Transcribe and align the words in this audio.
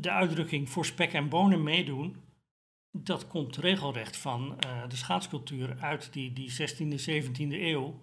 de 0.00 0.10
uitdrukking 0.10 0.70
voor 0.70 0.86
spek 0.86 1.12
en 1.12 1.28
bonen 1.28 1.62
meedoen, 1.62 2.16
dat 2.90 3.26
komt 3.26 3.56
regelrecht 3.56 4.16
van 4.16 4.56
de 4.88 4.96
schaatscultuur 4.96 5.76
uit 5.80 6.12
die, 6.12 6.32
die 6.32 6.52
16e, 6.52 7.00
17e 7.10 7.36
eeuw. 7.38 8.00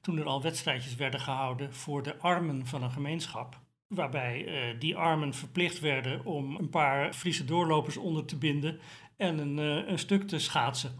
Toen 0.00 0.18
er 0.18 0.26
al 0.26 0.42
wedstrijdjes 0.42 0.94
werden 0.94 1.20
gehouden 1.20 1.74
voor 1.74 2.02
de 2.02 2.18
armen 2.18 2.66
van 2.66 2.82
een 2.82 2.90
gemeenschap. 2.90 3.60
Waarbij 3.86 4.76
die 4.78 4.96
armen 4.96 5.34
verplicht 5.34 5.80
werden 5.80 6.24
om 6.24 6.56
een 6.56 6.70
paar 6.70 7.12
Friese 7.12 7.44
doorlopers 7.44 7.96
onder 7.96 8.24
te 8.24 8.36
binden 8.36 8.78
en 9.16 9.38
een, 9.38 9.56
een 9.90 9.98
stuk 9.98 10.28
te 10.28 10.38
schaatsen 10.38 10.92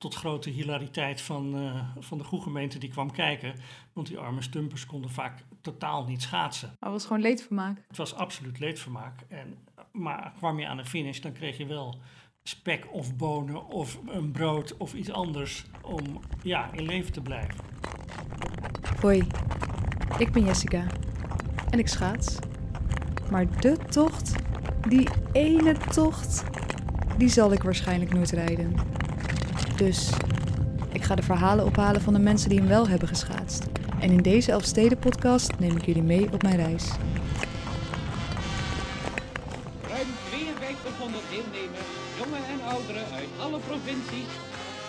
tot 0.00 0.14
grote 0.14 0.50
hilariteit 0.50 1.20
van, 1.20 1.72
van 1.98 2.18
de 2.18 2.24
gemeente 2.24 2.78
die 2.78 2.90
kwam 2.90 3.12
kijken. 3.12 3.54
Want 3.92 4.06
die 4.06 4.18
arme 4.18 4.42
stumpers 4.42 4.86
konden 4.86 5.10
vaak 5.10 5.44
totaal 5.60 6.04
niet 6.04 6.22
schaatsen. 6.22 6.68
Maar 6.68 6.90
het 6.90 6.98
was 6.98 7.06
gewoon 7.06 7.22
leedvermaak? 7.22 7.84
Het 7.88 7.96
was 7.96 8.14
absoluut 8.14 8.58
leedvermaak. 8.58 9.20
En, 9.28 9.58
maar 10.00 10.32
kwam 10.36 10.58
je 10.58 10.66
aan 10.66 10.76
de 10.76 10.84
finish, 10.84 11.18
dan 11.18 11.32
kreeg 11.32 11.56
je 11.56 11.66
wel 11.66 11.98
spek 12.42 12.86
of 12.92 13.16
bonen 13.16 13.66
of 13.66 13.98
een 14.06 14.30
brood 14.30 14.76
of 14.76 14.94
iets 14.94 15.10
anders 15.10 15.64
om 15.82 16.20
ja, 16.42 16.70
in 16.72 16.86
leven 16.86 17.12
te 17.12 17.20
blijven. 17.20 17.54
Hoi, 19.00 19.26
ik 20.18 20.32
ben 20.32 20.44
Jessica 20.44 20.86
en 21.70 21.78
ik 21.78 21.88
schaats. 21.88 22.38
Maar 23.30 23.60
de 23.60 23.76
tocht, 23.90 24.34
die 24.88 25.08
ene 25.32 25.76
tocht, 25.92 26.44
die 27.16 27.28
zal 27.28 27.52
ik 27.52 27.62
waarschijnlijk 27.62 28.14
nooit 28.14 28.30
rijden. 28.30 28.74
Dus 29.76 30.12
ik 30.92 31.02
ga 31.02 31.14
de 31.14 31.22
verhalen 31.22 31.64
ophalen 31.64 32.00
van 32.00 32.12
de 32.12 32.18
mensen 32.18 32.48
die 32.48 32.58
hem 32.58 32.68
wel 32.68 32.88
hebben 32.88 33.08
geschaatst. 33.08 33.68
En 34.00 34.10
in 34.10 34.22
deze 34.22 34.52
Elfsteden-podcast 34.52 35.58
neem 35.58 35.76
ik 35.76 35.86
jullie 35.86 36.02
mee 36.02 36.32
op 36.32 36.42
mijn 36.42 36.56
reis. 36.56 36.90
Alle 43.60 43.78
provincies, 43.78 44.32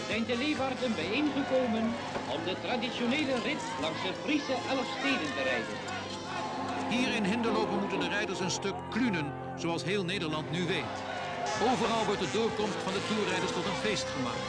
zijn 0.08 0.25
te 0.25 0.38
Leeuwarden 0.38 0.95
bijeengekomen 0.95 1.83
om 2.33 2.39
de 2.45 2.55
traditionele 2.61 3.36
rit 3.44 3.63
langs 3.81 4.02
de 4.02 4.13
Friese 4.23 4.55
Elfsteden 4.69 5.31
te 5.36 5.44
rijden. 5.44 5.78
Hier 6.89 7.16
in 7.16 7.23
Hinderlopen 7.23 7.80
moeten 7.80 8.00
de 8.00 8.08
rijders 8.08 8.39
een 8.39 8.52
stuk 8.52 8.75
klunen, 8.89 9.33
zoals 9.58 9.83
heel 9.83 10.03
Nederland 10.03 10.52
nu 10.52 10.66
weet. 10.66 10.97
Overal 11.72 12.05
wordt 12.05 12.22
de 12.22 12.31
doorkomst 12.33 12.80
van 12.86 12.94
de 12.94 13.03
toerrijders 13.08 13.52
tot 13.52 13.66
een 13.66 13.81
feest 13.86 14.08
gemaakt. 14.16 14.47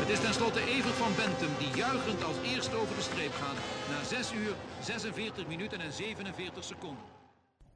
Het 0.00 0.08
is 0.08 0.20
tenslotte 0.20 0.60
Evert 0.60 0.94
van 0.94 1.12
Bentum 1.16 1.52
die 1.58 1.76
juichend 1.76 2.24
als 2.24 2.36
eerste 2.52 2.76
over 2.76 2.94
de 2.96 3.02
streep 3.02 3.34
gaat. 3.42 3.58
Na 3.90 4.04
6 4.16 4.32
uur, 4.32 4.54
46 4.80 5.46
minuten 5.46 5.80
en 5.80 5.92
47 5.92 6.64
seconden. 6.64 7.23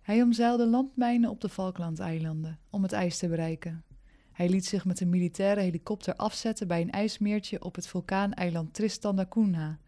Hij 0.09 0.23
omzeilde 0.23 0.67
landmijnen 0.67 1.31
op 1.31 1.41
de 1.41 1.48
Falklandeilanden 1.48 2.59
om 2.70 2.83
het 2.83 2.92
ijs 2.92 3.19
te 3.19 3.28
bereiken. 3.28 3.84
Hij 4.33 4.48
liet 4.48 4.67
zich 4.67 4.84
met 4.84 5.00
een 5.00 5.09
militaire 5.09 5.61
helikopter 5.61 6.15
afzetten 6.15 6.69
bij 6.69 6.81
een 6.81 6.91
ijsmeertje 6.91 7.65
op 7.65 7.75
het 7.75 7.87
vulkaaneiland 7.87 8.75
Tristan 8.75 9.17
da 9.17 9.27
Cunha, 9.28 9.78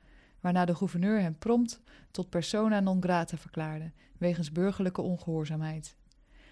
waarna 0.41 0.65
de 0.65 0.75
gouverneur 0.75 1.21
hem 1.21 1.39
prompt 1.39 1.81
tot 2.11 2.31
persona 2.31 2.81
non 2.81 3.03
grata 3.03 3.37
verklaarde 3.37 3.93
wegens 4.19 4.53
burgerlijke 4.53 5.01
ongehoorzaamheid. 5.01 5.97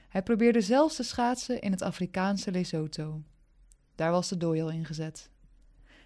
Hij 0.09 0.23
probeerde 0.23 0.61
zelfs 0.61 0.97
te 0.97 1.03
schaatsen 1.03 1.61
in 1.61 1.71
het 1.71 1.83
Afrikaanse 1.83 2.51
Lesotho. 2.51 3.23
Daar 3.95 4.11
was 4.11 4.29
de 4.29 4.37
dooi 4.37 4.63
al 4.63 4.71
ingezet. 4.71 5.31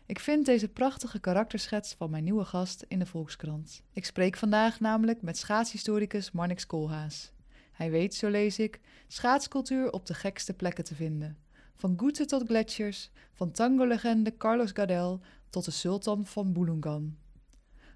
Ik 0.06 0.18
vind 0.18 0.46
deze 0.46 0.68
prachtige 0.68 1.18
karakterschets 1.18 1.94
van 1.94 2.10
mijn 2.10 2.24
nieuwe 2.24 2.44
gast 2.44 2.84
in 2.88 2.98
de 2.98 3.06
Volkskrant. 3.06 3.82
Ik 3.92 4.04
spreek 4.04 4.36
vandaag 4.36 4.80
namelijk 4.80 5.22
met 5.22 5.38
schaatshistoricus 5.38 6.30
Marnix 6.30 6.66
Koolhaas. 6.66 7.32
Hij 7.72 7.90
weet, 7.90 8.14
zo 8.14 8.28
lees 8.28 8.58
ik, 8.58 8.80
schaatscultuur 9.08 9.92
op 9.92 10.06
de 10.06 10.14
gekste 10.14 10.52
plekken 10.52 10.84
te 10.84 10.94
vinden. 10.94 11.38
Van 11.74 11.94
Goethe 11.96 12.24
tot 12.24 12.46
gletsjers, 12.46 13.10
van 13.32 13.50
tango-legende 13.50 14.36
Carlos 14.36 14.70
Gardel 14.72 15.20
tot 15.50 15.64
de 15.64 15.70
sultan 15.70 16.26
van 16.26 16.52
Boulungan. 16.52 17.16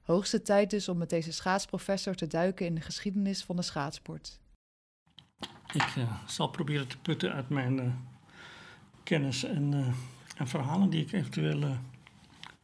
Hoogste 0.03 0.43
tijd 0.43 0.71
dus 0.71 0.89
om 0.89 0.99
met 0.99 1.11
deze 1.11 1.33
schaatsprofessor 1.33 2.15
te 2.15 2.27
duiken 2.27 2.67
in 2.67 2.75
de 2.75 2.81
geschiedenis 2.81 3.45
van 3.45 3.57
de 3.57 3.63
schaatsport. 3.63 4.41
Ik 5.73 5.95
uh, 5.97 6.27
zal 6.27 6.49
proberen 6.49 6.89
te 6.89 6.99
putten 6.99 7.33
uit 7.33 7.49
mijn 7.49 7.79
uh, 7.79 7.95
kennis 9.03 9.45
en, 9.45 9.73
uh, 9.73 9.87
en, 10.37 10.49
verhalen 10.49 10.91
die 10.91 11.03
ik 11.03 11.13
eventueel 11.13 11.77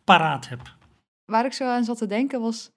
paraat 0.04 0.48
heb. 0.48 0.76
Waar 1.24 1.44
ik 1.44 1.52
zo 1.52 1.68
aan 1.68 1.84
zat 1.84 1.98
te 1.98 2.06
denken 2.06 2.40
was, 2.40 2.70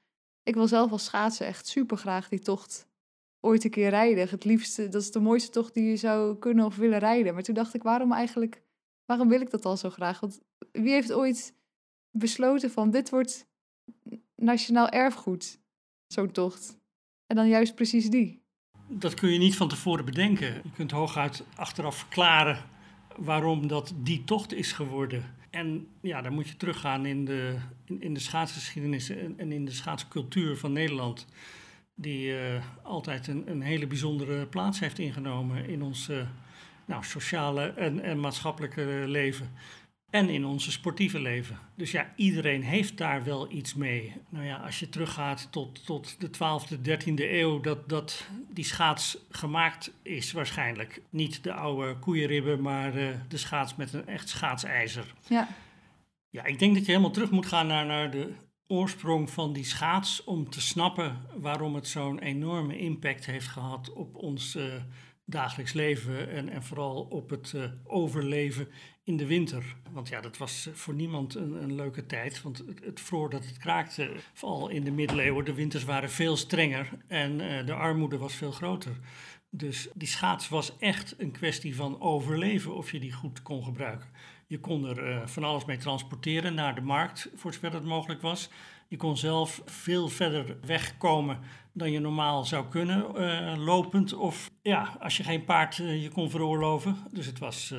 ik 0.44 0.54
wil 0.54 0.68
zelf 0.68 0.92
als 0.92 1.06
schaatsen 1.06 1.48
echt 1.48 1.68
super 1.68 1.98
graag 1.98 2.30
die 2.30 2.40
tocht 2.40 2.88
ooit 3.46 3.64
een 3.64 3.70
keer 3.70 3.90
rijden. 3.90 4.30
Het 4.30 4.44
liefste, 4.44 4.90
dat 4.90 5.02
is 5.02 5.12
de 5.12 5.20
mooiste 5.20 5.52
tocht 5.52 5.74
die 5.74 5.90
je 5.90 5.96
zou 5.96 6.38
kunnen 6.38 6.66
of 6.66 6.76
willen 6.76 7.00
rijden. 7.00 7.34
Maar 7.34 7.44
toen 7.44 7.56
dacht 7.56 7.74
ik, 7.74 7.84
waarom 7.84 8.12
eigenlijk, 8.12 8.62
waarom 9.06 9.30
wil 9.30 9.42
ik 9.42 9.50
dat 9.50 9.66
al 9.66 9.78
zo 9.78 9.90
graag? 9.90 10.20
Want 10.20 10.42
wie 10.72 10.92
heeft 10.92 11.14
ooit 11.14 11.54
besloten 12.12 12.72
van 12.72 12.92
dit 12.92 13.10
wordt 13.10 13.48
nationaal 14.36 14.90
erfgoed, 14.90 15.60
zo'n 16.08 16.32
tocht. 16.32 16.78
En 17.28 17.36
dan 17.36 17.48
juist 17.48 17.76
precies 17.76 18.10
die. 18.10 18.44
Dat 18.88 19.14
kun 19.14 19.30
je 19.30 19.38
niet 19.38 19.56
van 19.56 19.68
tevoren 19.68 20.06
bedenken. 20.06 20.54
Je 20.54 20.72
kunt 20.76 20.92
hooguit 20.92 21.44
achteraf 21.56 21.96
verklaren 21.96 22.64
waarom 23.18 23.68
dat 23.68 23.94
die 23.96 24.24
tocht 24.24 24.54
is 24.54 24.72
geworden. 24.72 25.36
En 25.50 25.88
ja, 26.02 26.22
dan 26.22 26.34
moet 26.34 26.48
je 26.48 26.58
teruggaan 26.58 27.06
in 27.06 27.26
de, 27.26 27.58
in, 27.86 28.02
in 28.02 28.14
de 28.14 28.20
schaatsgeschiedenis 28.20 29.10
en, 29.10 29.52
in 29.52 29.66
de 29.66 29.72
schaatscultuur 29.72 30.58
van 30.58 30.72
Nederland. 30.72 31.26
Die 31.96 32.28
uh, 32.28 32.64
altijd 32.84 33.28
een, 33.28 33.50
een, 33.50 33.62
hele 33.62 33.88
bijzondere 33.88 34.46
plaats 34.46 34.80
heeft 34.80 35.00
ingenomen 35.00 35.70
in 35.70 35.82
ons 35.82 36.10
uh, 36.10 36.28
nou, 36.86 37.04
sociale 37.04 37.62
en, 37.62 38.00
en 38.00 38.20
maatschappelijke 38.20 39.04
leven 39.08 39.52
en 40.16 40.30
in 40.30 40.46
onze 40.46 40.72
sportieve 40.72 41.20
leven. 41.20 41.60
Dus 41.76 41.92
ja, 41.92 42.14
iedereen 42.16 42.64
heeft 42.64 42.98
daar 42.98 43.24
wel 43.24 43.52
iets 43.52 43.74
mee. 43.74 44.14
Nou 44.30 44.46
ja, 44.46 44.58
als 44.58 44.80
je 44.80 44.90
teruggaat 44.90 45.48
tot, 45.52 45.86
tot 45.86 46.16
de 46.20 46.28
12e, 46.28 46.78
13e 46.78 47.14
eeuw, 47.16 47.60
dat, 47.60 47.90
dat 47.90 48.28
die 48.50 48.64
schaats 48.64 49.18
gemaakt 49.30 49.92
is 50.02 50.32
waarschijnlijk. 50.32 51.02
Niet 51.10 51.44
de 51.44 51.54
oude 51.54 51.96
koeienribben, 51.96 52.62
maar 52.62 52.98
uh, 52.98 53.10
de 53.28 53.38
schaats 53.38 53.76
met 53.76 53.94
een 53.94 54.08
echt 54.08 54.30
schaatsijzer. 54.30 55.14
Ja. 55.28 55.48
Ja, 56.30 56.46
ik 56.46 56.60
denk 56.60 56.74
dat 56.74 56.86
je 56.86 56.92
helemaal 56.92 57.12
terug 57.12 57.32
moet 57.32 57.46
gaan 57.46 57.68
naar, 57.68 57.86
naar 57.86 58.12
de 58.12 58.34
oorsprong 58.68 59.30
van 59.30 59.54
die 59.54 59.64
schaats 59.64 60.24
om 60.24 60.50
te 60.50 60.62
snappen 60.62 61.22
waarom 61.38 61.76
het 61.76 61.88
zo'n 61.88 62.20
enorme 62.20 62.78
impact 62.78 63.26
heeft 63.26 63.48
gehad 63.48 63.94
op 63.94 64.16
ons 64.16 64.56
uh, 64.56 64.74
dagelijks 65.26 65.74
leven 65.74 66.30
en, 66.30 66.50
en 66.50 66.64
vooral 66.64 67.02
op 67.02 67.30
het 67.30 67.54
uh, 67.56 67.64
overleven 67.84 68.68
in 69.04 69.18
de 69.18 69.26
winter. 69.26 69.76
Want 69.92 70.08
ja, 70.08 70.22
dat 70.22 70.38
was 70.38 70.70
voor 70.74 70.94
niemand 70.94 71.36
een, 71.36 71.64
een 71.64 71.76
leuke 71.76 72.06
tijd. 72.06 72.42
Want 72.42 72.58
het, 72.58 72.84
het 72.84 73.00
vroor 73.00 73.30
dat 73.30 73.46
het 73.46 73.58
kraakte, 73.58 74.12
vooral 74.34 74.70
in 74.70 74.84
de 74.84 74.92
middeleeuwen, 74.92 75.46
de 75.46 75.54
winters 75.54 75.84
waren 75.84 76.10
veel 76.10 76.38
strenger 76.38 76.90
en 77.08 77.40
uh, 77.40 77.66
de 77.66 77.74
armoede 77.74 78.18
was 78.18 78.34
veel 78.34 78.52
groter. 78.52 79.00
Dus 79.50 79.88
die 79.94 80.08
schaats 80.08 80.50
was 80.50 80.78
echt 80.78 81.16
een 81.18 81.32
kwestie 81.32 81.76
van 81.76 82.02
overleven 82.02 82.76
of 82.76 82.92
je 82.92 83.00
die 83.00 83.14
goed 83.14 83.42
kon 83.42 83.64
gebruiken. 83.64 84.10
Je 84.48 84.60
kon 84.60 84.86
er 84.86 85.10
uh, 85.10 85.28
van 85.28 85.44
alles 85.44 85.66
mee 85.66 85.78
transporteren 85.78 86.54
naar 86.54 86.76
de 86.76 86.82
markt, 86.82 87.30
voor 87.36 87.54
zover 87.54 87.72
dat 87.72 87.84
mogelijk 87.84 88.22
was. 88.22 88.50
Je 88.88 88.98
kon 88.98 89.18
zelf 89.18 89.62
veel 89.66 90.08
verder 90.08 90.58
wegkomen 90.66 91.40
dan 91.74 91.92
je 91.92 92.00
normaal 92.00 92.46
zou 92.46 92.68
kunnen, 92.68 93.06
uh, 93.16 93.66
lopend. 93.66 94.14
Of 94.14 94.52
ja, 94.62 94.98
als 95.00 95.18
je 95.18 95.24
geen 95.24 95.46
paard 95.46 95.78
uh, 95.78 96.04
je 96.04 96.10
kon 96.10 96.30
veroorloven. 96.30 96.98
Dus 97.12 97.26
het 97.26 97.40
was 97.40 97.74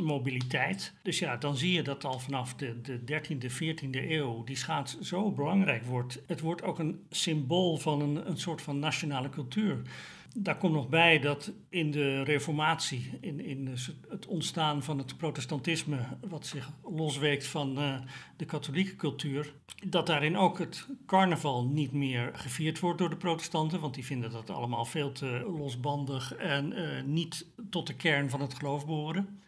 mobiliteit. 0.00 0.94
Dus 1.02 1.18
ja, 1.18 1.36
dan 1.36 1.56
zie 1.56 1.72
je 1.72 1.82
dat 1.82 2.04
al 2.04 2.18
vanaf 2.18 2.54
de, 2.54 2.80
de 2.80 3.00
13e, 3.00 3.52
14e 3.52 4.10
eeuw 4.10 4.44
die 4.44 4.56
schaats 4.56 5.00
zo 5.00 5.32
belangrijk 5.32 5.84
wordt. 5.84 6.22
Het 6.26 6.40
wordt 6.40 6.62
ook 6.62 6.78
een 6.78 7.06
symbool 7.10 7.76
van 7.76 8.00
een, 8.00 8.28
een 8.28 8.38
soort 8.38 8.62
van 8.62 8.78
nationale 8.78 9.28
cultuur. 9.28 9.82
Daar 10.36 10.56
komt 10.56 10.72
nog 10.72 10.88
bij 10.88 11.18
dat 11.18 11.52
in 11.68 11.90
de 11.90 12.22
reformatie, 12.22 13.18
in, 13.20 13.40
in 13.40 13.76
het 14.08 14.26
ontstaan 14.26 14.82
van 14.82 14.98
het 14.98 15.16
protestantisme, 15.16 15.98
wat 16.20 16.46
zich 16.46 16.70
losweekt 16.82 17.46
van 17.46 17.78
uh, 17.78 18.00
de 18.36 18.44
katholieke 18.44 18.96
cultuur, 18.96 19.54
dat 19.86 20.06
daarin 20.06 20.36
ook 20.36 20.58
het 20.58 20.86
carnaval 21.06 21.64
niet 21.64 21.92
meer 21.92 22.30
gevierd 22.32 22.80
wordt 22.80 22.98
door 22.98 23.10
de 23.10 23.16
protestanten, 23.16 23.80
want 23.80 23.94
die 23.94 24.04
vinden 24.04 24.30
dat 24.30 24.50
allemaal 24.50 24.84
veel 24.84 25.12
te 25.12 25.52
losbandig 25.58 26.34
en 26.34 26.72
uh, 26.72 27.02
niet 27.02 27.46
tot 27.70 27.86
de 27.86 27.96
kern 27.96 28.30
van 28.30 28.40
het 28.40 28.54
geloof 28.54 28.86
behoren. 28.86 29.42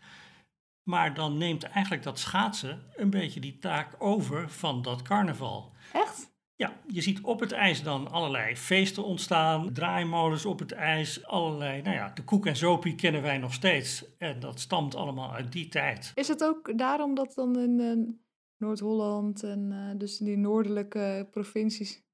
Maar 0.83 1.15
dan 1.15 1.39
neemt 1.39 1.63
eigenlijk 1.63 2.03
dat 2.03 2.19
schaatsen 2.19 2.83
een 2.97 3.11
beetje 3.11 3.41
die 3.41 3.59
taak 3.59 3.95
over 3.99 4.51
van 4.51 4.83
dat 4.83 5.03
carnaval. 5.03 5.73
Echt? 5.93 6.35
Ja, 6.59 6.81
je 6.87 7.01
ziet 7.01 7.21
op 7.21 7.41
het 7.41 7.53
ijs 7.53 7.83
dan 7.83 8.11
allerlei 8.11 8.57
feesten 8.57 9.05
ontstaan, 9.05 9.73
draaimolens 9.73 10.45
op 10.45 10.59
het 10.59 10.73
ijs, 10.73 11.27
allerlei, 11.27 11.83
nou 11.83 11.97
ja, 11.97 12.11
de 12.15 12.25
koek 12.25 12.47
en 12.47 12.57
zopie 12.57 12.95
kennen 12.95 13.23
wij 13.23 13.39
nog 13.39 13.53
steeds. 13.53 14.05
En 14.19 14.41
dat 14.41 14.61
stamt 14.61 14.95
allemaal 14.95 15.33
uit 15.33 15.53
die 15.53 15.69
tijd. 15.69 16.13
Is 16.15 16.29
het 16.29 16.45
ook 16.45 16.79
daarom 16.79 17.15
dat 17.15 17.35
dan 17.35 17.59
in 17.59 17.79
uh, 17.79 18.15
Noord-Holland 18.57 19.43
en 19.43 19.71
uh, 19.73 19.99
dus 19.99 20.21
in 20.21 20.27
die 20.27 20.37
noordelijke 20.37 21.29
provincies 21.31 22.05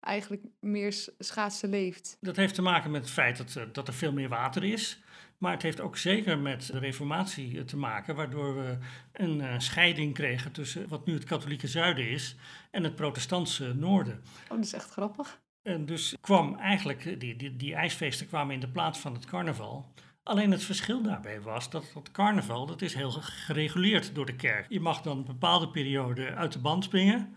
eigenlijk 0.00 0.42
meer 0.60 1.08
schaatsen 1.18 1.68
leeft? 1.68 2.16
Dat 2.20 2.36
heeft 2.36 2.54
te 2.54 2.62
maken 2.62 2.90
met 2.90 3.02
het 3.02 3.10
feit 3.10 3.36
dat, 3.36 3.56
eh, 3.56 3.62
dat 3.72 3.88
er 3.88 3.94
veel 3.94 4.12
meer 4.12 4.28
water 4.28 4.64
is. 4.64 5.02
Maar 5.38 5.52
het 5.52 5.62
heeft 5.62 5.80
ook 5.80 5.96
zeker 5.96 6.38
met 6.38 6.66
de 6.66 6.78
reformatie 6.78 7.58
eh, 7.58 7.64
te 7.64 7.76
maken, 7.76 8.14
waardoor 8.14 8.56
we 8.56 8.78
een 9.12 9.40
eh, 9.40 9.58
scheiding 9.58 10.14
kregen 10.14 10.52
tussen 10.52 10.88
wat 10.88 11.06
nu 11.06 11.14
het 11.14 11.24
katholieke 11.24 11.68
zuiden 11.68 12.10
is 12.10 12.36
en 12.70 12.84
het 12.84 12.94
protestantse 12.94 13.74
noorden. 13.74 14.22
Oh, 14.42 14.48
dat 14.48 14.64
is 14.64 14.72
echt 14.72 14.90
grappig. 14.90 15.40
En 15.62 15.86
dus 15.86 16.16
kwam 16.20 16.54
eigenlijk, 16.54 17.06
eh, 17.06 17.18
die, 17.18 17.36
die, 17.36 17.56
die 17.56 17.74
ijsfeesten 17.74 18.26
kwamen 18.26 18.54
in 18.54 18.60
de 18.60 18.68
plaats 18.68 18.98
van 18.98 19.14
het 19.14 19.24
carnaval. 19.24 19.92
Alleen 20.22 20.50
het 20.50 20.64
verschil 20.64 21.02
daarbij 21.02 21.40
was 21.40 21.70
dat 21.70 21.92
het 21.94 22.10
carnaval, 22.10 22.66
dat 22.66 22.82
is 22.82 22.94
heel 22.94 23.10
gereguleerd 23.10 24.14
door 24.14 24.26
de 24.26 24.36
kerk. 24.36 24.66
Je 24.68 24.80
mag 24.80 25.02
dan 25.02 25.18
een 25.18 25.24
bepaalde 25.24 25.68
periode 25.68 26.34
uit 26.34 26.52
de 26.52 26.58
band 26.58 26.84
springen, 26.84 27.36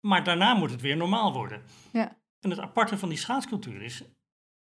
maar 0.00 0.24
daarna 0.24 0.54
moet 0.54 0.70
het 0.70 0.80
weer 0.80 0.96
normaal 0.96 1.32
worden. 1.32 1.62
Ja. 1.92 2.16
En 2.40 2.50
het 2.50 2.60
aparte 2.60 2.98
van 2.98 3.08
die 3.08 3.18
schaatscultuur 3.18 3.82
is, 3.82 4.02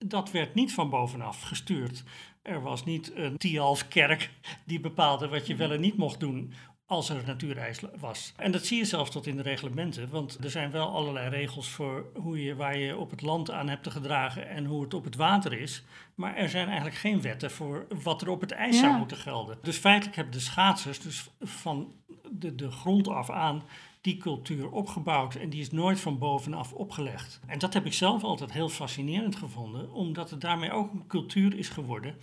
dat 0.08 0.30
werd 0.30 0.54
niet 0.54 0.72
van 0.72 0.90
bovenaf 0.90 1.42
gestuurd. 1.42 2.02
Er 2.42 2.62
was 2.62 2.84
niet 2.84 3.12
een 3.14 3.36
Tialf-kerk 3.36 4.30
die 4.64 4.80
bepaalde 4.80 5.28
wat 5.28 5.46
je 5.46 5.54
wel 5.54 5.72
en 5.72 5.80
niet 5.80 5.96
mocht 5.96 6.20
doen 6.20 6.52
als 6.86 7.08
er 7.08 7.22
natuurijs 7.26 7.80
was. 7.98 8.32
En 8.36 8.52
dat 8.52 8.66
zie 8.66 8.78
je 8.78 8.84
zelfs 8.84 9.10
tot 9.10 9.26
in 9.26 9.36
de 9.36 9.42
reglementen, 9.42 10.10
want 10.10 10.44
er 10.44 10.50
zijn 10.50 10.70
wel 10.70 10.88
allerlei 10.88 11.28
regels 11.28 11.68
voor 11.68 12.06
hoe 12.14 12.42
je, 12.42 12.54
waar 12.54 12.78
je 12.78 12.96
op 12.96 13.10
het 13.10 13.22
land 13.22 13.50
aan 13.50 13.68
hebt 13.68 13.82
te 13.82 13.90
gedragen 13.90 14.48
en 14.48 14.64
hoe 14.64 14.82
het 14.82 14.94
op 14.94 15.04
het 15.04 15.16
water 15.16 15.52
is. 15.52 15.84
Maar 16.14 16.36
er 16.36 16.48
zijn 16.48 16.66
eigenlijk 16.66 16.96
geen 16.96 17.20
wetten 17.20 17.50
voor 17.50 17.86
wat 18.02 18.22
er 18.22 18.28
op 18.28 18.40
het 18.40 18.52
ijs 18.52 18.78
zou 18.78 18.96
moeten 18.96 19.16
gelden. 19.16 19.58
Dus 19.62 19.76
feitelijk 19.76 20.16
hebben 20.16 20.34
de 20.34 20.40
schaatsers 20.40 21.00
dus 21.00 21.30
van 21.40 21.92
de, 22.30 22.54
de 22.54 22.70
grond 22.70 23.08
af 23.08 23.30
aan 23.30 23.62
die 24.04 24.16
cultuur 24.16 24.70
opgebouwd 24.70 25.34
en 25.34 25.50
die 25.50 25.60
is 25.60 25.70
nooit 25.70 26.00
van 26.00 26.18
bovenaf 26.18 26.72
opgelegd. 26.72 27.40
En 27.46 27.58
dat 27.58 27.74
heb 27.74 27.86
ik 27.86 27.92
zelf 27.92 28.22
altijd 28.22 28.52
heel 28.52 28.68
fascinerend 28.68 29.36
gevonden, 29.36 29.92
omdat 29.92 30.30
het 30.30 30.40
daarmee 30.40 30.72
ook 30.72 30.92
een 30.92 31.06
cultuur 31.06 31.58
is 31.58 31.68
geworden 31.68 32.14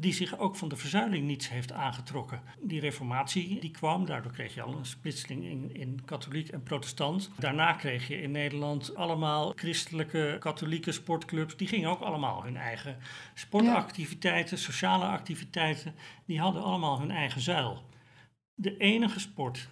die 0.00 0.12
zich 0.12 0.38
ook 0.38 0.56
van 0.56 0.68
de 0.68 0.76
verzuiling 0.76 1.26
niets 1.26 1.48
heeft 1.48 1.72
aangetrokken. 1.72 2.42
Die 2.60 2.80
reformatie 2.80 3.60
die 3.60 3.70
kwam, 3.70 4.06
daardoor 4.06 4.32
kreeg 4.32 4.54
je 4.54 4.62
al 4.62 4.74
een 4.74 4.86
splitsing 4.86 5.44
in, 5.44 5.74
in 5.74 6.04
katholiek 6.04 6.48
en 6.48 6.62
protestant. 6.62 7.30
Daarna 7.38 7.72
kreeg 7.72 8.08
je 8.08 8.20
in 8.20 8.30
Nederland 8.30 8.94
allemaal 8.94 9.52
christelijke 9.56 10.36
katholieke 10.40 10.92
sportclubs. 10.92 11.56
Die 11.56 11.68
gingen 11.68 11.90
ook 11.90 12.00
allemaal 12.00 12.44
hun 12.44 12.56
eigen 12.56 12.96
sportactiviteiten, 13.34 14.58
sociale 14.58 15.04
activiteiten. 15.04 15.94
Die 16.26 16.40
hadden 16.40 16.62
allemaal 16.62 17.00
hun 17.00 17.10
eigen 17.10 17.40
zuil. 17.40 17.82
De 18.54 18.76
enige 18.76 19.20
sport 19.20 19.68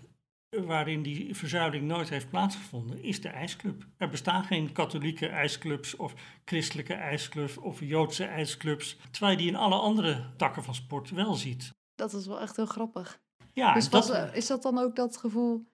waarin 0.65 1.03
die 1.03 1.35
verzuiling 1.35 1.85
nooit 1.85 2.09
heeft 2.09 2.29
plaatsgevonden, 2.29 3.03
is 3.03 3.21
de 3.21 3.29
ijsclub. 3.29 3.87
Er 3.97 4.09
bestaan 4.09 4.45
geen 4.45 4.73
katholieke 4.73 5.27
ijsclubs 5.27 5.97
of 5.97 6.15
christelijke 6.45 6.95
ijsclubs 6.95 7.57
of 7.57 7.81
Joodse 7.81 8.25
ijsclubs, 8.25 8.97
terwijl 9.11 9.33
je 9.33 9.39
die 9.39 9.49
in 9.49 9.57
alle 9.57 9.75
andere 9.75 10.33
takken 10.37 10.65
van 10.65 10.75
sport 10.75 11.11
wel 11.11 11.35
ziet. 11.35 11.71
Dat 11.95 12.13
is 12.13 12.27
wel 12.27 12.41
echt 12.41 12.57
heel 12.57 12.67
grappig. 12.67 13.21
Ja, 13.53 13.75
dus 13.75 13.91
dat, 13.91 14.09
was, 14.09 14.33
is 14.33 14.47
dat 14.47 14.63
dan 14.63 14.79
ook 14.79 14.97
dat 14.97 15.17
gevoel... 15.17 15.67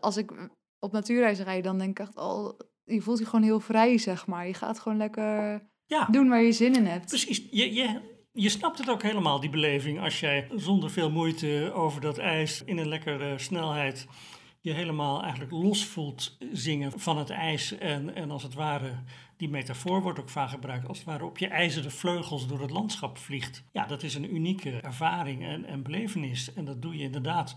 Als 0.00 0.16
ik 0.16 0.32
op 0.78 0.92
natuurreis 0.92 1.40
rijd, 1.40 1.64
dan 1.64 1.78
denk 1.78 1.90
ik 1.90 2.06
echt... 2.06 2.16
Oh, 2.16 2.58
je 2.84 3.00
voelt 3.00 3.18
je 3.18 3.24
gewoon 3.24 3.42
heel 3.42 3.60
vrij, 3.60 3.98
zeg 3.98 4.26
maar. 4.26 4.46
Je 4.46 4.54
gaat 4.54 4.78
gewoon 4.78 4.98
lekker 4.98 5.62
ja 5.86 6.06
doen 6.10 6.28
waar 6.28 6.42
je 6.42 6.52
zin 6.52 6.74
in 6.74 6.86
hebt. 6.86 7.06
precies. 7.06 7.48
Je, 7.50 7.74
je, 7.74 8.15
je 8.36 8.48
snapt 8.48 8.78
het 8.78 8.90
ook 8.90 9.02
helemaal, 9.02 9.40
die 9.40 9.50
beleving, 9.50 10.00
als 10.00 10.20
jij 10.20 10.48
zonder 10.56 10.90
veel 10.90 11.10
moeite 11.10 11.72
over 11.74 12.00
dat 12.00 12.18
ijs 12.18 12.62
in 12.64 12.78
een 12.78 12.88
lekkere 12.88 13.38
snelheid 13.38 14.06
je 14.60 14.72
helemaal 14.72 15.22
eigenlijk 15.22 15.52
los 15.52 15.84
voelt 15.84 16.36
zingen 16.52 17.00
van 17.00 17.18
het 17.18 17.30
ijs. 17.30 17.78
En, 17.78 18.14
en 18.14 18.30
als 18.30 18.42
het 18.42 18.54
ware, 18.54 19.02
die 19.36 19.48
metafoor 19.48 20.02
wordt 20.02 20.18
ook 20.18 20.28
vaak 20.28 20.50
gebruikt, 20.50 20.88
als 20.88 20.98
het 20.98 21.06
ware 21.06 21.24
op 21.24 21.38
je 21.38 21.48
ijzeren 21.48 21.90
vleugels 21.90 22.46
door 22.46 22.60
het 22.60 22.70
landschap 22.70 23.18
vliegt. 23.18 23.64
Ja, 23.72 23.86
dat 23.86 24.02
is 24.02 24.14
een 24.14 24.34
unieke 24.34 24.80
ervaring 24.80 25.44
en, 25.44 25.64
en 25.64 25.82
belevenis. 25.82 26.52
En 26.52 26.64
dat 26.64 26.82
doe 26.82 26.96
je 26.96 27.02
inderdaad 27.02 27.56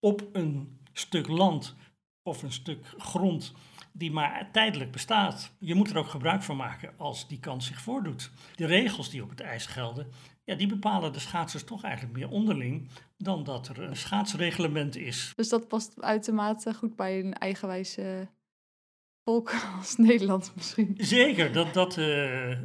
op 0.00 0.28
een 0.32 0.78
stuk 0.92 1.28
land 1.28 1.76
of 2.22 2.42
een 2.42 2.52
stuk 2.52 2.94
grond 2.98 3.54
die 3.96 4.12
maar 4.12 4.48
tijdelijk 4.52 4.92
bestaat. 4.92 5.52
Je 5.58 5.74
moet 5.74 5.90
er 5.90 5.98
ook 5.98 6.08
gebruik 6.08 6.42
van 6.42 6.56
maken 6.56 6.92
als 6.96 7.28
die 7.28 7.40
kans 7.40 7.66
zich 7.66 7.80
voordoet. 7.80 8.30
De 8.54 8.66
regels 8.66 9.10
die 9.10 9.22
op 9.22 9.30
het 9.30 9.40
ijs 9.40 9.66
gelden, 9.66 10.06
ja, 10.44 10.54
die 10.54 10.66
bepalen 10.66 11.12
de 11.12 11.18
schaatsers 11.18 11.64
toch 11.64 11.82
eigenlijk 11.82 12.16
meer 12.16 12.28
onderling 12.28 12.88
dan 13.16 13.44
dat 13.44 13.68
er 13.68 13.80
een 13.80 13.96
schaatsreglement 13.96 14.96
is. 14.96 15.32
Dus 15.36 15.48
dat 15.48 15.68
past 15.68 16.02
uitermate 16.02 16.74
goed 16.74 16.96
bij 16.96 17.18
een 17.18 17.34
eigenwijze 17.34 18.28
volk 19.24 19.54
als 19.78 19.96
Nederland 19.96 20.52
misschien. 20.54 20.94
Zeker, 20.98 21.52
dat, 21.52 21.74
dat, 21.74 21.98
eh, 21.98 22.58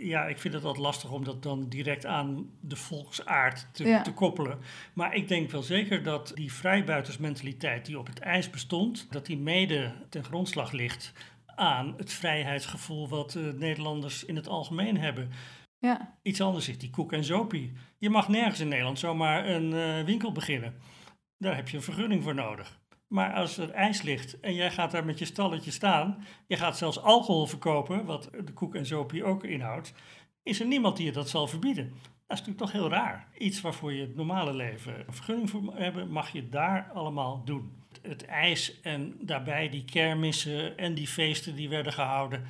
ja, 0.00 0.26
ik 0.26 0.38
vind 0.38 0.54
het 0.54 0.64
altijd 0.64 0.84
lastig 0.84 1.10
om 1.10 1.24
dat 1.24 1.42
dan 1.42 1.68
direct 1.68 2.06
aan 2.06 2.50
de 2.60 2.76
volksaard 2.76 3.66
te, 3.72 3.84
Ja. 3.88 4.02
te 4.02 4.12
koppelen. 4.12 4.58
Maar 4.92 5.14
ik 5.14 5.28
denk 5.28 5.50
wel 5.50 5.62
zeker 5.62 6.02
dat 6.02 6.32
die 6.34 6.52
vrijbuitersmentaliteit 6.52 7.86
die 7.86 7.98
op 7.98 8.06
het 8.06 8.18
ijs 8.18 8.50
bestond, 8.50 9.06
dat 9.10 9.26
die 9.26 9.38
mede 9.38 9.92
ten 10.08 10.24
grondslag 10.24 10.72
ligt 10.72 11.12
aan 11.46 11.94
het 11.96 12.12
vrijheidsgevoel 12.12 13.08
wat 13.08 13.34
eh, 13.34 13.42
Nederlanders 13.52 14.24
in 14.24 14.36
het 14.36 14.48
algemeen 14.48 14.98
hebben. 14.98 15.30
Ja, 15.78 16.18
Iets 16.22 16.40
anders 16.40 16.68
is 16.68 16.78
die 16.78 16.90
koek 16.90 17.12
en 17.12 17.24
zopie. 17.24 17.72
Je 17.98 18.10
mag 18.10 18.28
nergens 18.28 18.60
in 18.60 18.68
Nederland 18.68 18.98
zomaar 18.98 19.48
een 19.48 19.72
eh, 19.74 20.04
winkel 20.04 20.32
beginnen. 20.32 20.74
Daar 21.38 21.56
heb 21.56 21.68
je 21.68 21.76
een 21.76 21.82
vergunning 21.82 22.22
voor 22.22 22.34
nodig. 22.34 22.78
Maar 23.10 23.32
als 23.32 23.58
er 23.58 23.70
ijs 23.70 24.02
ligt 24.02 24.40
en 24.40 24.54
jij 24.54 24.70
gaat 24.70 24.90
daar 24.90 25.04
met 25.04 25.18
je 25.18 25.24
stalletje 25.24 25.70
staan, 25.70 26.24
je 26.46 26.56
gaat 26.56 26.78
zelfs 26.78 27.00
alcohol 27.00 27.46
verkopen, 27.46 28.04
wat 28.04 28.30
de 28.44 28.52
koek 28.52 28.74
en 28.74 28.86
zopie 28.86 29.24
ook 29.24 29.44
inhoudt, 29.44 29.92
is 30.42 30.60
er 30.60 30.66
niemand 30.66 30.96
die 30.96 31.06
je 31.06 31.12
dat 31.12 31.28
zal 31.28 31.46
verbieden. 31.46 31.88
Dat 31.90 32.38
is 32.38 32.46
natuurlijk 32.46 32.58
toch 32.58 32.72
heel 32.72 32.88
raar. 32.88 33.28
Iets 33.38 33.60
waarvoor 33.60 33.92
je 33.92 34.00
het 34.00 34.16
normale 34.16 34.54
leven 34.54 34.98
een 35.06 35.14
vergunning 35.14 35.50
voor 35.50 35.76
hebben, 35.76 36.10
mag 36.10 36.32
je 36.32 36.48
daar 36.48 36.90
allemaal 36.94 37.44
doen. 37.44 37.72
Het 38.02 38.24
ijs 38.24 38.80
en 38.80 39.16
daarbij 39.20 39.68
die 39.68 39.84
kermissen 39.84 40.76
en 40.76 40.94
die 40.94 41.08
feesten 41.08 41.54
die 41.54 41.68
werden 41.68 41.92
gehouden, 41.92 42.44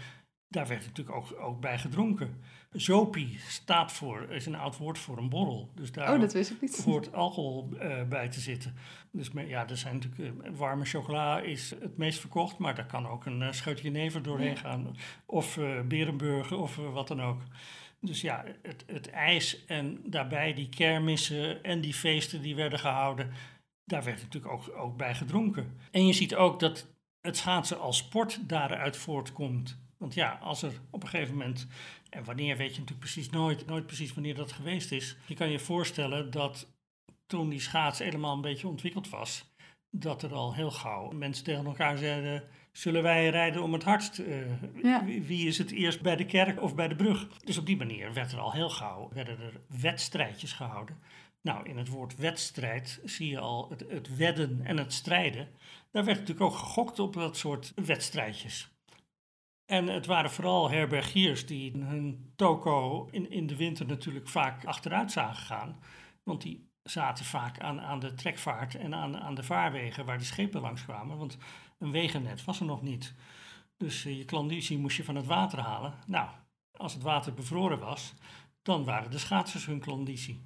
daar 0.48 0.66
werd 0.66 0.86
natuurlijk 0.86 1.16
ook, 1.16 1.40
ook 1.40 1.60
bij 1.60 1.78
gedronken. 1.78 2.42
Zopie 2.70 3.38
staat 3.48 3.92
voor, 3.92 4.30
is 4.30 4.46
een 4.46 4.54
oud 4.54 4.76
woord 4.76 4.98
voor 4.98 5.18
een 5.18 5.28
borrel. 5.28 5.70
Dus 5.74 5.92
daar 5.92 6.14
oh, 6.14 6.20
dat 6.20 6.32
wist 6.32 6.50
ik 6.50 6.60
niet. 6.60 6.84
hoort 6.84 7.12
alcohol 7.12 7.68
eh, 7.78 8.02
bij 8.08 8.28
te 8.28 8.40
zitten. 8.40 8.74
Dus 9.12 9.30
me- 9.30 9.46
ja, 9.46 9.68
er 9.68 9.76
zijn 9.76 9.94
natuurlijk 9.98 10.44
eh, 10.44 10.50
warme 10.54 10.84
chocola 10.84 11.40
is 11.40 11.70
het 11.80 11.96
meest 11.96 12.20
verkocht, 12.20 12.58
maar 12.58 12.74
daar 12.74 12.86
kan 12.86 13.08
ook 13.08 13.26
een 13.26 13.40
uh, 13.40 13.52
scheutje 13.52 13.90
never 13.90 14.22
doorheen 14.22 14.56
gaan. 14.56 14.96
Of 15.26 15.58
Berenburger 15.88 16.58
of 16.58 16.76
wat 16.76 17.08
dan 17.08 17.22
ook. 17.22 17.40
Dus 18.00 18.20
ja, 18.20 18.44
het, 18.62 18.84
het 18.86 19.10
ijs 19.10 19.64
en 19.66 20.00
daarbij 20.04 20.54
die 20.54 20.68
kermissen 20.68 21.62
en 21.62 21.80
die 21.80 21.94
feesten 21.94 22.42
die 22.42 22.54
werden 22.54 22.78
gehouden, 22.78 23.30
daar 23.84 24.04
werd 24.04 24.22
natuurlijk 24.22 24.52
ook, 24.52 24.72
ook 24.76 24.96
bij 24.96 25.14
gedronken. 25.14 25.78
En 25.90 26.06
je 26.06 26.12
ziet 26.12 26.34
ook 26.34 26.60
dat 26.60 26.86
het 27.20 27.36
schaatsen 27.36 27.80
als 27.80 27.96
sport 27.96 28.48
daaruit 28.48 28.96
voortkomt. 28.96 29.79
Want 30.00 30.14
ja, 30.14 30.38
als 30.42 30.62
er 30.62 30.72
op 30.90 31.02
een 31.02 31.08
gegeven 31.08 31.36
moment, 31.36 31.66
en 32.10 32.24
wanneer 32.24 32.56
weet 32.56 32.72
je 32.74 32.80
natuurlijk 32.80 32.98
precies 33.10 33.30
nooit, 33.30 33.66
nooit 33.66 33.86
precies 33.86 34.14
wanneer 34.14 34.34
dat 34.34 34.52
geweest 34.52 34.92
is. 34.92 35.16
Je 35.26 35.34
kan 35.34 35.50
je 35.50 35.58
voorstellen 35.58 36.30
dat 36.30 36.72
toen 37.26 37.48
die 37.48 37.60
schaats 37.60 37.98
helemaal 37.98 38.34
een 38.34 38.40
beetje 38.40 38.68
ontwikkeld 38.68 39.08
was, 39.08 39.54
dat 39.90 40.22
er 40.22 40.34
al 40.34 40.54
heel 40.54 40.70
gauw 40.70 41.10
mensen 41.10 41.44
tegen 41.44 41.64
elkaar 41.66 41.98
zeiden, 41.98 42.44
zullen 42.72 43.02
wij 43.02 43.30
rijden 43.30 43.62
om 43.62 43.72
het 43.72 43.82
hardst? 43.84 44.18
Eh, 44.18 44.36
Ja. 44.82 45.04
wie 45.04 45.46
is 45.46 45.58
het 45.58 45.70
eerst 45.70 46.00
bij 46.02 46.16
de 46.16 46.26
kerk 46.26 46.62
of 46.62 46.74
bij 46.74 46.88
de 46.88 46.96
brug? 46.96 47.28
Dus 47.44 47.58
op 47.58 47.66
die 47.66 47.76
manier 47.76 48.12
werd 48.12 48.32
er 48.32 48.38
al 48.38 48.52
heel 48.52 48.70
gauw, 48.70 49.10
werden 49.12 49.38
er 49.40 49.60
wedstrijdjes 49.80 50.52
gehouden. 50.52 50.98
Nou, 51.42 51.68
in 51.68 51.78
het 51.78 51.88
woord 51.88 52.16
wedstrijd 52.16 53.00
zie 53.04 53.30
je 53.30 53.38
al 53.38 53.70
het, 53.70 53.84
het 53.88 54.16
wedden 54.16 54.60
en 54.64 54.76
het 54.76 54.92
strijden. 54.92 55.48
Daar 55.90 56.04
werd 56.04 56.18
natuurlijk 56.18 56.46
ook 56.46 56.56
gegokt 56.58 56.98
op 56.98 57.12
dat 57.12 57.36
soort 57.36 57.72
wedstrijdjes. 57.74 58.70
En 59.70 59.86
het 59.86 60.06
waren 60.06 60.30
vooral 60.30 60.70
herbergiers 60.70 61.46
die 61.46 61.72
hun 61.78 62.32
toko 62.36 63.08
in, 63.10 63.30
in 63.30 63.46
de 63.46 63.56
winter 63.56 63.86
natuurlijk 63.86 64.28
vaak 64.28 64.64
achteruit 64.64 65.12
zagen 65.12 65.44
gaan. 65.44 65.80
Want 66.22 66.42
die 66.42 66.68
zaten 66.82 67.24
vaak 67.24 67.60
aan, 67.60 67.80
aan 67.80 67.98
de 67.98 68.14
trekvaart 68.14 68.74
en 68.74 68.94
aan, 68.94 69.16
aan 69.16 69.34
de 69.34 69.42
vaarwegen 69.42 70.04
waar 70.04 70.18
de 70.18 70.24
schepen 70.24 70.60
langs 70.60 70.84
kwamen. 70.84 71.18
Want 71.18 71.38
een 71.78 71.90
wegennet 71.90 72.44
was 72.44 72.60
er 72.60 72.66
nog 72.66 72.82
niet. 72.82 73.14
Dus 73.76 74.04
eh, 74.04 74.16
je 74.16 74.24
klandizie 74.24 74.78
moest 74.78 74.96
je 74.96 75.04
van 75.04 75.16
het 75.16 75.26
water 75.26 75.58
halen. 75.58 75.94
Nou, 76.06 76.28
als 76.76 76.94
het 76.94 77.02
water 77.02 77.34
bevroren 77.34 77.78
was, 77.78 78.14
dan 78.62 78.84
waren 78.84 79.10
de 79.10 79.18
schaatsers 79.18 79.66
hun 79.66 79.80
klandizie. 79.80 80.44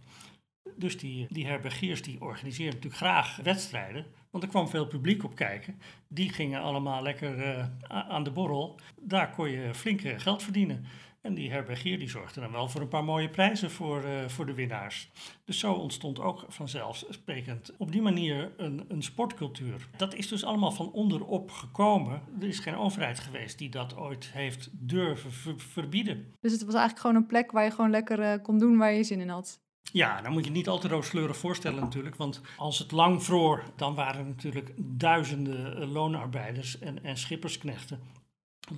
Dus 0.77 0.99
die, 0.99 1.27
die 1.31 1.47
herbergiers 1.47 2.03
die 2.03 2.21
organiseerden 2.21 2.75
natuurlijk 2.75 3.03
graag 3.03 3.37
wedstrijden. 3.37 4.07
Want 4.31 4.45
er 4.45 4.51
kwam 4.51 4.69
veel 4.69 4.87
publiek 4.87 5.25
op 5.25 5.35
kijken. 5.35 5.79
Die 6.09 6.33
gingen 6.33 6.61
allemaal 6.61 7.03
lekker 7.03 7.39
uh, 7.39 7.67
aan 7.89 8.25
de 8.25 8.31
borrel. 8.31 8.81
Daar 9.01 9.31
kon 9.31 9.51
je 9.51 9.75
flink 9.75 10.01
geld 10.01 10.43
verdienen. 10.43 10.85
En 11.25 11.35
die 11.35 11.51
herbergier 11.51 11.99
die 11.99 12.09
zorgde 12.09 12.41
dan 12.41 12.53
wel 12.53 12.69
voor 12.69 12.81
een 12.81 12.89
paar 12.89 13.05
mooie 13.05 13.31
prijzen 13.31 13.71
voor, 13.71 14.05
uh, 14.05 14.29
voor 14.29 14.47
de 14.47 14.55
winnaars. 14.55 15.11
Dus 15.45 15.59
zo 15.59 15.73
ontstond 15.73 16.21
ook 16.21 16.45
vanzelfsprekend 16.49 17.73
op 17.79 17.93
die 17.93 18.03
manier 18.03 18.53
een, 18.57 18.85
een 18.89 19.03
sportcultuur. 19.03 19.89
Dat 19.97 20.15
is 20.15 20.29
dus 20.29 20.45
allemaal 20.45 20.73
van 20.73 20.93
onderop 20.93 21.51
gekomen. 21.51 22.23
Er 22.41 22.49
is 22.49 22.59
geen 22.59 22.77
overheid 22.77 23.19
geweest 23.19 23.59
die 23.59 23.69
dat 23.69 23.97
ooit 23.97 24.31
heeft 24.33 24.69
durven 24.73 25.33
ver 25.33 25.61
verbieden. 25.61 26.35
Dus 26.41 26.53
het 26.53 26.65
was 26.65 26.75
eigenlijk 26.75 27.01
gewoon 27.01 27.17
een 27.17 27.27
plek 27.27 27.51
waar 27.51 27.65
je 27.65 27.71
gewoon 27.71 27.91
lekker 27.91 28.41
kon 28.41 28.59
doen 28.59 28.77
waar 28.77 28.93
je 28.93 29.05
zin 29.05 29.21
in 29.21 29.29
had? 29.29 29.64
Ja, 29.93 30.21
dan 30.23 30.33
moet 30.33 30.45
je 30.45 30.51
niet 30.51 30.69
al 30.69 30.79
te 30.79 30.89
rooskleurig 30.89 31.37
voorstellen 31.37 31.81
natuurlijk. 31.81 32.17
Want 32.17 32.41
als 32.57 32.79
het 32.79 32.93
lang 32.93 33.23
vroor, 33.23 33.65
dan 33.77 33.95
waren 33.95 34.21
er 34.21 34.27
natuurlijk 34.27 34.73
duizenden 34.77 35.87
loonarbeiders 35.87 36.79
en, 36.79 37.05
en 37.05 37.17
schippersknechten, 37.17 38.01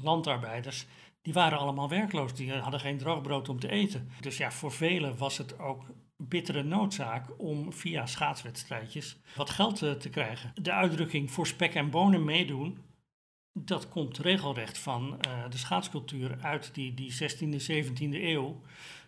landarbeiders 0.03 0.87
die 1.27 1.35
waren 1.35 1.59
allemaal 1.59 1.89
werkloos. 1.89 2.35
Die 2.35 2.53
hadden 2.53 2.81
geen 2.81 2.99
droog 2.99 3.23
brood 3.23 3.49
om 3.49 3.59
te 3.59 3.71
eten. 3.71 4.11
Dus 4.21 4.37
ja, 4.37 4.51
voor 4.51 4.73
velen 4.73 5.19
was 5.19 5.39
het 5.39 5.59
ook 5.59 5.85
bittere 6.17 6.63
noodzaak 6.63 7.27
om 7.39 7.73
via 7.73 8.07
schaatswedstrijdjes 8.07 9.17
wat 9.37 9.51
geld 9.51 9.77
te, 9.77 9.97
te 9.97 10.09
krijgen. 10.09 10.53
De 10.55 10.73
uitdrukking 10.73 11.31
voor 11.31 11.47
spek 11.47 11.75
en 11.75 11.91
bonen 11.91 12.25
meedoen, 12.25 12.79
dat 13.59 13.89
komt 13.89 14.19
regelrecht 14.19 14.79
van 14.79 15.19
uh, 15.27 15.51
de 15.51 15.57
schaatscultuur 15.57 16.39
uit 16.41 16.75
die, 16.75 16.95
die 16.95 17.13
16e, 17.13 17.71
17e 17.71 18.13
eeuw. 18.13 18.61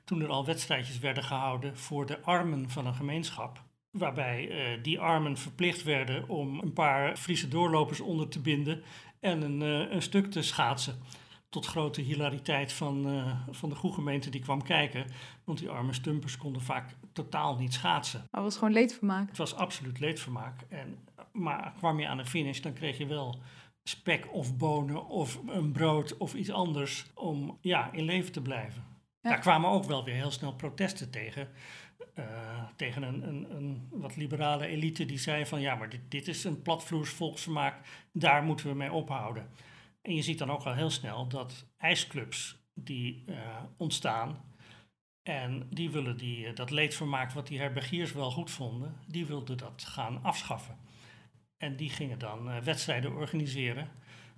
Toen 0.05 0.21
er 0.21 0.29
al 0.29 0.45
wedstrijdjes 0.45 0.99
werden 0.99 1.25
gehouden 1.25 1.77
voor 1.77 2.07
de 2.07 2.21
armen 2.21 2.71
van 2.71 2.87
een 2.87 2.95
gemeenschap. 2.95 3.63
Waarbij 3.91 4.49
uh, 4.49 4.83
die 4.83 5.01
armen 5.01 5.37
verplicht 5.37 5.83
werden 5.83 6.29
om 6.29 6.61
een 6.61 6.73
paar 6.73 7.17
Friese 7.17 7.49
doorlopers 7.49 8.01
onder 8.01 8.29
te 8.29 8.41
binden 8.41 8.83
en 9.21 9.43
een, 9.43 9.61
uh, 9.61 9.93
een 9.93 10.03
stuk 10.03 10.31
te 10.31 10.43
schaatsen 10.43 10.99
tot 11.49 11.67
grote 11.67 12.01
hilariteit 12.01 12.73
van, 12.73 13.25
van 13.51 13.69
de 13.69 13.77
gemeente 13.77 14.31
die 14.31 14.41
kwam 14.41 14.63
kijken. 14.63 15.07
Want 15.45 15.59
die 15.59 15.71
arme 15.71 15.93
stumpers 15.93 16.37
konden 16.37 16.63
vaak 16.63 16.95
totaal 17.13 17.57
niet 17.57 17.75
schaatsen. 17.75 18.19
Maar 18.19 18.29
het 18.43 18.43
was 18.43 18.59
gewoon 18.59 18.73
leedvermaak? 18.73 19.29
Het 19.29 19.37
was 19.37 19.55
absoluut 19.55 19.99
leedvermaak. 19.99 20.61
En, 20.69 20.99
maar 21.33 21.73
kwam 21.77 22.01
je 22.01 22.09
aan 22.09 22.17
de 22.17 22.27
finish, 22.27 22.61
dan 22.61 22.73
kreeg 22.73 22.99
je 22.99 23.07
wel 23.07 23.41
spek 23.89 24.33
of 24.33 24.57
bonen 24.57 25.07
of 25.07 25.41
een 25.47 25.73
brood 25.73 26.17
of 26.17 26.35
iets 26.35 26.51
anders 26.51 27.07
om 27.15 27.59
ja, 27.61 27.93
in 27.93 28.05
leven 28.05 28.33
te 28.33 28.43
blijven. 28.43 28.85
Daar 29.21 29.39
kwamen 29.39 29.71
ook 29.71 29.85
wel 29.85 30.05
weer 30.05 30.15
heel 30.15 30.31
snel 30.31 30.55
protesten 30.55 31.11
tegen. 31.11 31.49
Uh, 32.15 32.25
tegen 32.77 33.03
een, 33.03 33.29
een, 33.29 33.57
een, 33.57 33.89
wat 33.91 34.17
liberale 34.17 34.67
elite 34.67 35.05
die 35.07 35.19
zei 35.19 35.47
van 35.47 35.61
ja, 35.61 35.75
maar 35.75 35.89
dit, 35.89 36.01
dit 36.09 36.29
is 36.29 36.45
een 36.45 36.63
platvloers 36.63 37.11
volksvermaak, 37.11 37.87
daar 38.13 38.43
moeten 38.43 38.67
we 38.67 38.75
mee 38.75 38.93
ophouden. 38.93 39.51
En 40.03 40.15
je 40.15 40.23
ziet 40.23 40.39
dan 40.39 40.51
ook 40.51 40.63
al 40.63 40.75
heel 40.75 40.91
snel 40.91 41.29
dat 41.29 41.67
ijsclubs 41.77 42.57
die 42.75 43.25
uh, 43.27 43.37
ontstaan. 43.77 44.45
En 45.23 45.67
die 45.71 45.91
willen 45.91 46.17
die, 46.17 46.47
uh, 46.47 46.55
dat 46.55 46.71
leedvermaak 46.71 47.33
wat 47.33 47.47
die 47.47 47.59
herbergiers 47.59 48.13
wel 48.13 48.31
goed 48.31 48.51
vonden, 48.51 48.97
die 49.07 49.27
wilden 49.27 49.57
dat 49.57 49.85
gaan 49.85 50.23
afschaffen. 50.23 50.79
En 51.59 51.77
die 51.77 51.91
gingen 51.91 52.19
dan 52.19 52.49
uh, 52.49 52.59
wedstrijden 52.59 53.17
organiseren. 53.17 53.89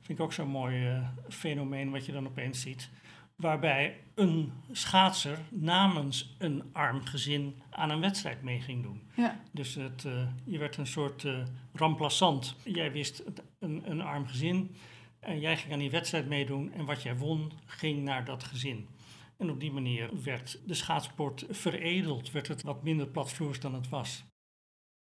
Vind 0.00 0.19
ik 0.19 0.25
ook 0.25 0.33
zo'n 0.33 0.49
mooi 0.49 1.03
fenomeen 1.29 1.91
wat 1.91 2.07
je 2.07 2.12
dan 2.12 2.27
opeens 2.27 2.61
ziet. 2.61 2.91
Waarbij 3.37 4.00
een 4.15 4.53
schaatser 4.73 5.39
namens 5.49 6.37
een 6.39 6.62
arm 6.73 7.05
gezin 7.05 7.62
aan 7.71 7.91
een 7.91 8.00
wedstrijd 8.00 8.43
mee 8.43 8.61
ging 8.61 8.83
doen. 8.83 9.03
Ja. 9.15 9.41
Dus 9.50 9.75
het, 9.75 10.07
je 10.45 10.59
werd 10.59 10.77
een 10.77 10.87
soort 10.87 11.27
remplaçant. 11.73 12.55
Jij 12.65 12.93
wist 12.93 13.23
een, 13.59 13.91
een 13.91 14.00
arm 14.00 14.27
gezin 14.27 14.77
en 15.21 15.41
jij 15.41 15.57
ging 15.57 15.73
aan 15.73 15.79
die 15.79 15.91
wedstrijd 15.91 16.29
meedoen 16.29 16.73
en 16.73 16.85
wat 16.85 17.03
jij 17.03 17.17
won 17.17 17.53
ging 17.67 18.03
naar 18.03 18.25
dat 18.25 18.45
gezin. 18.45 18.89
En 19.37 19.50
op 19.50 19.61
die 19.61 19.73
manier 19.73 20.23
werd 20.23 20.59
de 20.67 20.75
schaatsport 20.75 21.45
veredeld, 21.49 22.31
werd 22.31 22.49
het 22.49 22.62
wat 22.62 22.83
minder 22.83 23.07
platvloers 23.07 23.61
dan 23.61 23.75
het 23.75 23.89
was. 23.89 24.25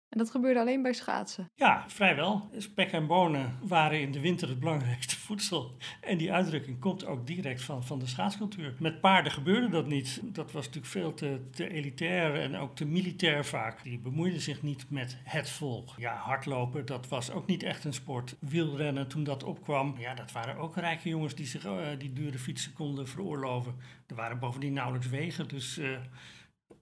En 0.09 0.19
dat 0.19 0.31
gebeurde 0.31 0.61
alleen 0.61 0.83
bij 0.83 0.93
schaatsen? 0.93 1.51
Ja, 1.55 1.85
vrijwel. 1.89 2.51
Spek 2.57 2.93
en 2.93 3.07
bonen 3.07 3.59
waren 3.63 4.01
in 4.01 4.13
de 4.13 4.21
winter 4.21 4.49
het 4.49 4.61
belangrijkste 4.61 5.17
voedsel. 5.27 5.77
En 6.01 6.19
die 6.19 6.33
uitdrukking 6.33 6.81
komt 6.81 7.07
ook 7.07 7.27
direct 7.27 7.63
van, 7.63 7.85
van 7.85 7.99
de 7.99 8.07
schaatscultuur. 8.07 8.75
Met 8.79 9.01
paarden 9.01 9.33
gebeurde 9.33 9.69
dat 9.69 9.87
niet. 9.87 10.21
Dat 10.25 10.53
was 10.53 10.65
natuurlijk 10.67 10.93
veel 10.93 11.15
te, 11.15 11.41
te 11.51 11.69
elitair 11.69 12.41
en 12.41 12.57
ook 12.57 12.77
te 12.77 12.85
militair 12.85 13.45
vaak. 13.45 13.83
Die 13.83 13.99
bemoeiden 13.99 14.41
zich 14.41 14.63
niet 14.63 14.91
met 14.91 15.17
het 15.25 15.51
volk. 15.51 15.95
Ja, 15.97 16.17
hardlopen, 16.17 16.87
dat 16.87 17.09
was 17.09 17.31
ook 17.31 17.47
niet 17.47 17.63
echt 17.63 17.85
een 17.85 17.93
sport. 17.93 18.37
Wielrennen, 18.41 19.09
toen 19.09 19.25
dat 19.25 19.45
opkwam, 19.45 19.95
ja, 19.99 20.15
dat 20.15 20.33
waren 20.33 20.57
ook 20.57 20.77
rijke 20.77 21.09
jongens 21.09 21.35
die 21.35 21.47
zich 21.47 21.67
uh, 21.67 21.87
die 21.99 22.13
dure 22.13 22.39
fietsen 22.39 22.73
konden 22.73 23.09
veroorloven. 23.09 23.75
Er 24.07 24.15
waren 24.15 24.39
bovendien 24.39 24.73
nauwelijks 24.73 25.09
wegen, 25.09 25.49
dus... 25.49 25.79
Uh, 25.79 25.99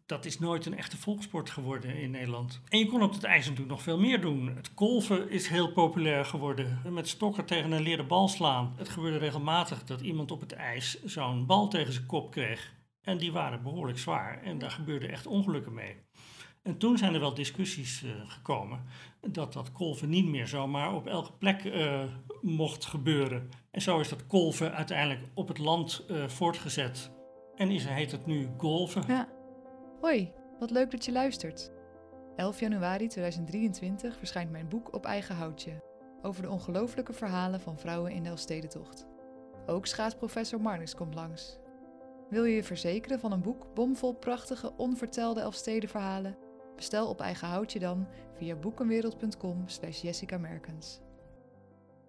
dat 0.06 0.24
is 0.24 0.38
nooit 0.38 0.66
een 0.66 0.76
echte 0.76 0.96
volkssport 0.96 1.50
geworden 1.50 1.96
in 1.96 2.10
Nederland. 2.10 2.60
En 2.68 2.78
je 2.78 2.86
kon 2.86 3.02
op 3.02 3.12
het 3.12 3.24
ijs 3.24 3.44
natuurlijk 3.44 3.70
nog 3.70 3.82
veel 3.82 3.98
meer 3.98 4.20
doen. 4.20 4.56
Het 4.56 4.74
kolven 4.74 5.30
is 5.30 5.48
heel 5.48 5.72
populair 5.72 6.24
geworden. 6.24 6.80
Met 6.90 7.08
stokken 7.08 7.44
tegen 7.44 7.72
een 7.72 7.82
leren 7.82 8.06
bal 8.06 8.28
slaan. 8.28 8.74
Het 8.76 8.88
gebeurde 8.88 9.18
regelmatig 9.18 9.84
dat 9.84 10.00
iemand 10.00 10.30
op 10.30 10.40
het 10.40 10.52
ijs 10.52 11.04
zo'n 11.04 11.46
bal 11.46 11.68
tegen 11.68 11.92
zijn 11.92 12.06
kop 12.06 12.30
kreeg. 12.30 12.74
En 13.02 13.18
die 13.18 13.32
waren 13.32 13.62
behoorlijk 13.62 13.98
zwaar. 13.98 14.42
En 14.42 14.58
daar 14.58 14.70
gebeurden 14.70 15.10
echt 15.10 15.26
ongelukken 15.26 15.74
mee. 15.74 15.96
En 16.62 16.78
toen 16.78 16.98
zijn 16.98 17.14
er 17.14 17.20
wel 17.20 17.34
discussies 17.34 18.02
uh, 18.02 18.10
gekomen 18.26 18.84
dat 19.20 19.52
dat 19.52 19.72
kolven 19.72 20.08
niet 20.08 20.26
meer 20.26 20.46
zomaar 20.46 20.94
op 20.94 21.06
elke 21.06 21.32
plek 21.32 21.64
uh, 21.64 22.02
mocht 22.42 22.84
gebeuren. 22.84 23.48
En 23.70 23.82
zo 23.82 24.00
is 24.00 24.08
dat 24.08 24.26
kolven 24.26 24.74
uiteindelijk 24.74 25.20
op 25.34 25.48
het 25.48 25.58
land 25.58 26.04
uh, 26.10 26.28
voortgezet. 26.28 27.10
En 27.56 27.70
is, 27.70 27.84
heet 27.84 28.10
het 28.10 28.26
nu 28.26 28.48
golven. 28.58 29.02
Ja. 29.06 29.35
Hoi, 30.06 30.32
wat 30.58 30.70
leuk 30.70 30.90
dat 30.90 31.04
je 31.04 31.12
luistert. 31.12 31.70
11 32.36 32.60
januari 32.60 33.08
2023 33.08 34.16
verschijnt 34.18 34.50
mijn 34.50 34.68
boek 34.68 34.94
Op 34.94 35.04
eigen 35.04 35.34
houtje 35.34 35.82
over 36.22 36.42
de 36.42 36.50
ongelooflijke 36.50 37.12
verhalen 37.12 37.60
van 37.60 37.78
vrouwen 37.78 38.12
in 38.12 38.22
de 38.22 38.28
Elfstedentocht. 38.28 39.06
Ook 39.66 39.86
schaatsprofessor 39.86 40.60
Marnix 40.60 40.94
komt 40.94 41.14
langs. 41.14 41.58
Wil 42.30 42.44
je 42.44 42.54
je 42.54 42.64
verzekeren 42.64 43.20
van 43.20 43.32
een 43.32 43.42
boek 43.42 43.74
bomvol 43.74 44.14
prachtige, 44.14 44.72
onvertelde 44.76 45.40
Elfstedenverhalen? 45.40 46.36
Bestel 46.76 47.08
op 47.08 47.20
eigen 47.20 47.48
houtje 47.48 47.78
dan 47.78 48.08
via 48.32 48.54
boekenwereld.com 48.54 49.62
slash 49.68 50.02
Jessica 50.02 50.38
Merkens. 50.38 51.00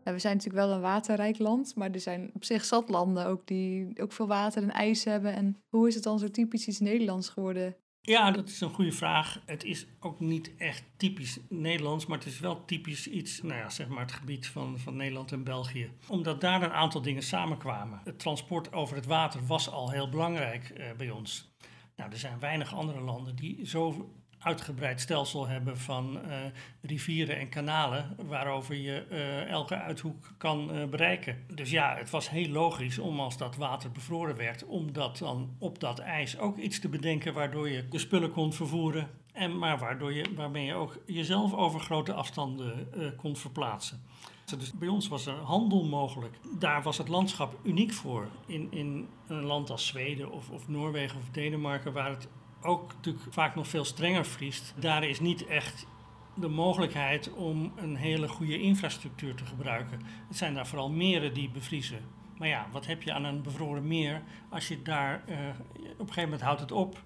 We 0.03 0.19
zijn 0.19 0.35
natuurlijk 0.35 0.65
wel 0.65 0.75
een 0.75 0.81
waterrijk 0.81 1.37
land, 1.37 1.75
maar 1.75 1.91
er 1.91 1.99
zijn 1.99 2.31
op 2.33 2.43
zich 2.43 2.65
zat 2.65 2.89
landen 2.89 3.25
ook 3.25 3.47
die 3.47 4.01
ook 4.01 4.11
veel 4.11 4.27
water 4.27 4.63
en 4.63 4.71
ijs 4.71 5.03
hebben. 5.03 5.33
En 5.33 5.63
hoe 5.69 5.87
is 5.87 5.95
het 5.95 6.03
dan 6.03 6.19
zo 6.19 6.27
typisch 6.27 6.67
iets 6.67 6.79
Nederlands 6.79 7.29
geworden? 7.29 7.75
Ja, 8.07 8.31
dat 8.31 8.49
is 8.49 8.61
een 8.61 8.73
goede 8.73 8.91
vraag. 8.91 9.41
Het 9.45 9.63
is 9.63 9.85
ook 9.99 10.19
niet 10.19 10.51
echt 10.57 10.83
typisch 10.97 11.39
Nederlands, 11.49 12.05
maar 12.05 12.17
het 12.17 12.27
is 12.27 12.39
wel 12.39 12.65
typisch 12.65 13.07
iets, 13.07 13.41
nou 13.41 13.59
ja, 13.59 13.69
zeg 13.69 13.87
maar 13.87 14.01
het 14.01 14.11
gebied 14.11 14.47
van, 14.47 14.79
van 14.79 14.95
Nederland 14.95 15.31
en 15.31 15.43
België. 15.43 15.91
Omdat 16.07 16.41
daar 16.41 16.61
een 16.61 16.71
aantal 16.71 17.01
dingen 17.01 17.23
samenkwamen. 17.23 18.01
Het 18.03 18.19
transport 18.19 18.73
over 18.73 18.95
het 18.95 19.05
water 19.05 19.45
was 19.45 19.69
al 19.69 19.91
heel 19.91 20.09
belangrijk 20.09 20.73
uh, 20.77 20.85
bij 20.97 21.09
ons. 21.09 21.51
Nou, 21.95 22.11
er 22.11 22.17
zijn 22.17 22.39
weinig 22.39 22.75
andere 22.75 23.01
landen 23.01 23.35
die 23.35 23.65
zo 23.65 24.13
uitgebreid 24.47 25.01
stelsel 25.01 25.47
hebben 25.47 25.77
van 25.77 26.19
uh, 26.25 26.35
rivieren 26.81 27.37
en 27.37 27.49
kanalen 27.49 28.15
waarover 28.27 28.75
je 28.75 29.05
uh, 29.11 29.49
elke 29.49 29.75
uithoek 29.75 30.33
kan 30.37 30.75
uh, 30.75 30.85
bereiken. 30.85 31.43
Dus 31.53 31.69
ja, 31.69 31.95
het 31.95 32.09
was 32.09 32.29
heel 32.29 32.49
logisch 32.49 32.99
om 32.99 33.19
als 33.19 33.37
dat 33.37 33.55
water 33.55 33.91
bevroren 33.91 34.35
werd, 34.35 34.65
om 34.65 34.93
dat 34.93 35.17
dan 35.17 35.55
op 35.59 35.79
dat 35.79 35.99
ijs 35.99 36.37
ook 36.37 36.57
iets 36.57 36.79
te 36.79 36.89
bedenken 36.89 37.33
waardoor 37.33 37.69
je 37.69 37.87
de 37.87 37.99
spullen 37.99 38.31
kon 38.31 38.53
vervoeren. 38.53 39.09
En 39.33 39.57
maar 39.57 39.79
waardoor 39.79 40.13
je, 40.13 40.25
waarmee 40.35 40.65
je 40.65 40.73
ook 40.73 40.97
jezelf 41.05 41.53
over 41.53 41.79
grote 41.79 42.13
afstanden 42.13 42.87
kon 43.17 43.35
verplaatsen. 43.35 44.01
Dus 44.55 44.73
bij 44.73 44.87
ons 44.87 45.07
was 45.07 45.25
er 45.25 45.33
handel 45.33 45.83
mogelijk. 45.83 46.35
Daar 46.59 46.83
was 46.83 46.97
het 46.97 47.07
landschap 47.07 47.59
uniek 47.63 47.93
voor. 47.93 48.27
In, 48.45 48.67
in 48.71 49.07
een 49.27 49.43
land 49.43 49.69
als 49.69 49.87
Zweden 49.87 50.31
of, 50.31 50.49
of 50.49 50.67
Noorwegen 50.67 51.19
of 51.19 51.29
Denemarken, 51.29 51.93
waar 51.93 52.09
het 52.09 52.27
ook 52.61 52.93
natuurlijk 52.95 53.33
vaak 53.33 53.55
nog 53.55 53.67
veel 53.67 53.85
strenger 53.85 54.25
vriest, 54.25 54.73
daar 54.79 55.03
is 55.03 55.19
niet 55.19 55.45
echt 55.45 55.87
de 56.35 56.47
mogelijkheid 56.47 57.33
om 57.33 57.71
een 57.75 57.95
hele 57.95 58.27
goede 58.27 58.59
infrastructuur 58.59 59.35
te 59.35 59.45
gebruiken. 59.45 60.01
Het 60.27 60.37
zijn 60.37 60.53
daar 60.53 60.67
vooral 60.67 60.89
meren 60.89 61.33
die 61.33 61.49
bevriezen. 61.49 61.99
Maar 62.37 62.47
ja, 62.47 62.67
wat 62.71 62.85
heb 62.85 63.03
je 63.03 63.13
aan 63.13 63.23
een 63.23 63.41
bevroren 63.41 63.87
meer 63.87 64.21
als 64.49 64.67
je 64.67 64.81
daar 64.81 65.23
uh, 65.29 65.35
op 65.79 65.99
een 65.99 66.07
gegeven 66.07 66.23
moment 66.23 66.41
houdt 66.41 66.61
het 66.61 66.71
op. 66.71 67.03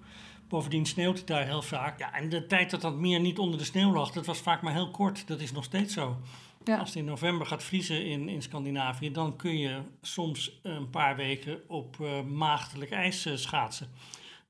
Bovendien 0.48 0.86
sneeuwt 0.86 1.18
het 1.18 1.26
daar 1.26 1.44
heel 1.44 1.62
vaak. 1.62 1.98
Ja, 1.98 2.14
en 2.14 2.28
de 2.28 2.46
tijd 2.46 2.70
dat 2.70 2.80
dat 2.80 2.96
meer 2.96 3.20
niet 3.20 3.38
onder 3.38 3.58
de 3.58 3.64
sneeuw 3.64 3.92
lag, 3.92 4.10
dat 4.10 4.26
was 4.26 4.38
vaak 4.38 4.62
maar 4.62 4.72
heel 4.72 4.90
kort. 4.90 5.26
Dat 5.26 5.40
is 5.40 5.52
nog 5.52 5.64
steeds 5.64 5.94
zo. 5.94 6.16
Ja. 6.64 6.76
Als 6.78 6.88
het 6.88 6.98
in 6.98 7.04
november 7.04 7.46
gaat 7.46 7.62
vriezen 7.62 8.06
in, 8.06 8.28
in 8.28 8.42
Scandinavië, 8.42 9.12
dan 9.12 9.36
kun 9.36 9.58
je 9.58 9.80
soms 10.02 10.58
een 10.62 10.90
paar 10.90 11.16
weken 11.16 11.68
op 11.68 11.96
uh, 12.00 12.22
maagdelijk 12.22 12.90
ijs 12.90 13.26
uh, 13.26 13.36
schaatsen. 13.36 13.88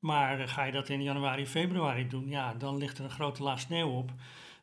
Maar 0.02 0.48
ga 0.48 0.64
je 0.64 0.72
dat 0.72 0.88
in 0.88 1.02
januari, 1.02 1.46
februari 1.46 2.08
doen, 2.08 2.28
ja, 2.28 2.54
dan 2.54 2.76
ligt 2.76 2.98
er 2.98 3.04
een 3.04 3.10
grote 3.10 3.42
laag 3.42 3.60
sneeuw 3.60 3.90
op. 3.90 4.12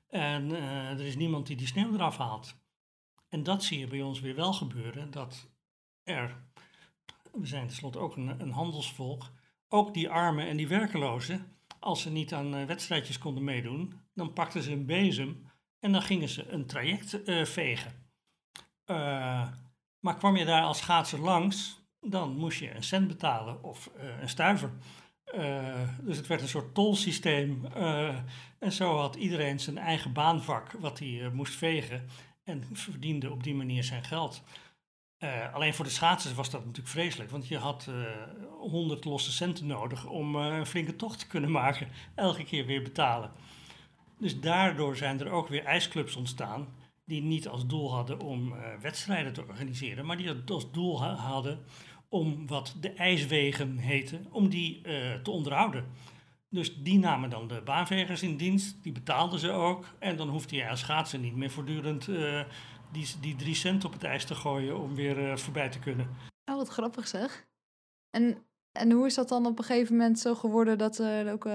En 0.10 0.51
er 0.51 1.05
is 1.05 1.15
niemand 1.15 1.48
die 1.48 1.55
die 1.55 1.67
sneeuw 1.67 1.93
eraf 1.93 2.17
haalt. 2.17 2.58
En 3.29 3.43
dat 3.43 3.63
zie 3.63 3.79
je 3.79 3.88
bij 3.88 4.01
ons 4.01 4.19
weer 4.19 4.36
wel 4.36 4.53
gebeuren, 4.53 5.12
dat 5.12 5.50
er, 6.03 6.36
we 7.31 7.46
zijn 7.46 7.67
tenslotte 7.67 8.00
ook 8.00 8.15
een, 8.15 8.41
een 8.41 8.51
handelsvolk, 8.51 9.31
ook 9.67 9.93
die 9.93 10.10
armen 10.10 10.48
en 10.48 10.58
die 10.58 10.67
werkelozen, 10.67 11.58
als 11.79 12.01
ze 12.01 12.12
niet 12.12 12.34
aan 12.34 12.65
wedstrijdjes 12.65 13.17
konden 13.17 13.43
meedoen, 13.43 13.93
dan 14.13 14.34
pakten 14.34 14.63
ze 14.63 14.72
een 14.72 14.86
bezem 14.86 15.50
en 15.79 15.91
dan 15.91 16.01
gingen 16.01 16.29
ze 16.29 16.48
een 16.48 16.65
traject 16.65 17.19
vegen. 17.43 18.10
Maar 20.00 20.17
kwam 20.17 20.36
je 20.36 20.46
daar 20.46 20.63
als 20.63 20.77
schaatser 20.77 21.19
langs, 21.19 21.81
dan 22.01 22.38
moest 22.38 22.60
je 22.60 22.75
een 22.75 22.84
cent 22.84 23.08
betalen 23.08 23.63
of 23.63 23.89
een 24.19 24.29
stuiver. 24.29 24.72
Dus 26.01 26.17
het 26.17 26.27
werd 26.27 26.41
een 26.41 26.48
soort 26.48 26.74
tolsysteem. 26.74 27.65
en 28.59 28.71
zo 28.71 28.98
had 28.98 29.15
iedereen 29.15 29.59
zijn 29.59 29.77
eigen 29.77 30.13
baanvak 30.13 30.71
wat 30.71 31.00
hij 31.00 31.29
moest 31.33 31.55
vegen. 31.55 32.07
En 32.43 32.63
verdiende 32.74 33.31
op 33.31 33.43
die 33.43 33.55
manier 33.55 33.83
zijn 33.83 34.03
geld. 34.03 34.43
alleen 35.53 35.74
voor 35.74 35.86
de 35.86 35.91
schaatsers 35.91 36.33
was 36.33 36.50
dat 36.50 36.62
natuurlijk 36.62 36.88
vreselijk. 36.88 37.29
Want 37.29 37.48
je 37.48 37.57
had 37.57 37.89
honderd 38.59 39.05
losse 39.05 39.31
centen 39.31 39.67
nodig 39.67 40.05
om 40.05 40.36
een 40.36 40.65
flinke 40.65 40.95
tocht 40.95 41.19
te 41.19 41.27
kunnen 41.27 41.51
maken. 41.62 41.88
Elke 42.15 42.43
keer 42.43 42.65
weer 42.65 42.83
betalen. 42.83 43.31
Dus 44.17 44.39
daardoor 44.39 44.95
zijn 44.95 45.19
er 45.19 45.29
ook 45.29 45.48
weer 45.48 45.63
ijsclubs 45.63 46.15
ontstaan 46.15 46.67
die 47.05 47.21
niet 47.21 47.48
als 47.48 47.67
doel 47.67 47.93
hadden 47.93 48.19
om 48.19 48.53
wedstrijden 48.81 49.33
te 49.33 49.41
organiseren, 49.41 50.05
maar 50.05 50.17
die 50.17 50.36
als 50.45 50.71
doel 50.71 51.01
ha 51.01 51.15
hadden 51.15 51.59
om 52.10 52.48
wat 52.48 52.75
de 52.80 52.94
ijswegen 52.94 53.78
heten, 53.78 54.25
om 54.32 54.50
die 54.50 54.82
uh, 54.88 55.13
te 55.13 55.32
onderhouden. 55.32 55.86
Dus 56.50 56.84
die 56.84 57.00
namen 57.00 57.30
dan 57.30 57.48
de 57.48 57.62
baanvegers 57.62 58.24
in 58.24 58.38
dienst, 58.38 58.84
die 58.84 58.92
betaalden 58.92 59.39
ze 59.39 59.51
ook. 59.51 59.86
En 60.00 60.16
dan 60.16 60.30
hoefde 60.30 60.56
je 60.56 60.70
als 60.70 60.80
schaatsen 60.80 61.22
niet 61.22 61.36
meer 61.36 61.51
voortdurend 61.51 62.08
uh, 62.08 62.44
die, 62.92 63.08
die 63.22 63.36
drie 63.36 63.56
cent 63.56 63.86
op 63.86 63.94
het 63.94 64.04
ijs 64.04 64.25
te 64.25 64.36
gooien 64.36 64.80
om 64.80 64.96
weer 64.96 65.39
voorbij 65.39 65.70
te 65.70 65.80
kunnen. 65.80 66.10
Oh, 66.46 66.56
wat 66.56 66.70
grappig 66.70 67.08
zeg. 67.08 67.48
En, 68.10 68.38
en 68.72 68.92
hoe 68.92 69.06
is 69.06 69.13
dat 69.16 69.30
dan 69.30 69.46
op 69.46 69.58
een 69.58 69.63
gegeven 69.63 69.96
moment 69.96 70.20
zo 70.20 70.36
geworden 70.36 70.78
dat 70.78 70.98
er 70.98 71.32
ook 71.32 71.46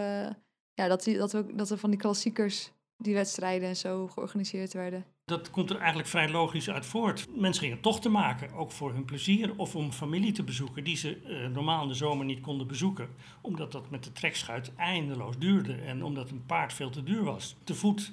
ja, 0.74 0.88
dat, 0.88 1.04
die, 1.04 1.16
dat, 1.16 1.32
we, 1.32 1.54
dat 1.54 1.70
er 1.70 1.78
van 1.78 1.90
die 1.90 1.98
klassiekers, 1.98 2.70
die 2.96 3.14
wedstrijden 3.14 3.68
en 3.68 3.76
zo 3.76 4.08
georganiseerd 4.08 4.72
werden. 4.72 5.04
Dat 5.24 5.50
komt 5.50 5.70
er 5.70 5.76
eigenlijk 5.76 6.08
vrij 6.08 6.30
logisch 6.30 6.70
uit 6.70 6.86
voort. 6.86 7.26
Mensen 7.36 7.62
gingen 7.62 7.80
tochten 7.80 8.10
maken, 8.10 8.52
ook 8.52 8.72
voor 8.72 8.92
hun 8.92 9.04
plezier 9.04 9.52
of 9.56 9.76
om 9.76 9.92
familie 9.92 10.32
te 10.32 10.42
bezoeken 10.42 10.84
die 10.84 10.96
ze 10.96 11.20
uh, 11.22 11.48
normaal 11.48 11.82
in 11.82 11.88
de 11.88 11.94
zomer 11.94 12.24
niet 12.24 12.40
konden 12.40 12.66
bezoeken. 12.66 13.08
Omdat 13.40 13.72
dat 13.72 13.90
met 13.90 14.04
de 14.04 14.12
trekschuit 14.12 14.74
eindeloos 14.74 15.38
duurde 15.38 15.74
en 15.74 16.04
omdat 16.04 16.30
een 16.30 16.46
paard 16.46 16.72
veel 16.72 16.90
te 16.90 17.02
duur 17.02 17.24
was. 17.24 17.56
Te 17.64 17.74
voet 17.74 18.12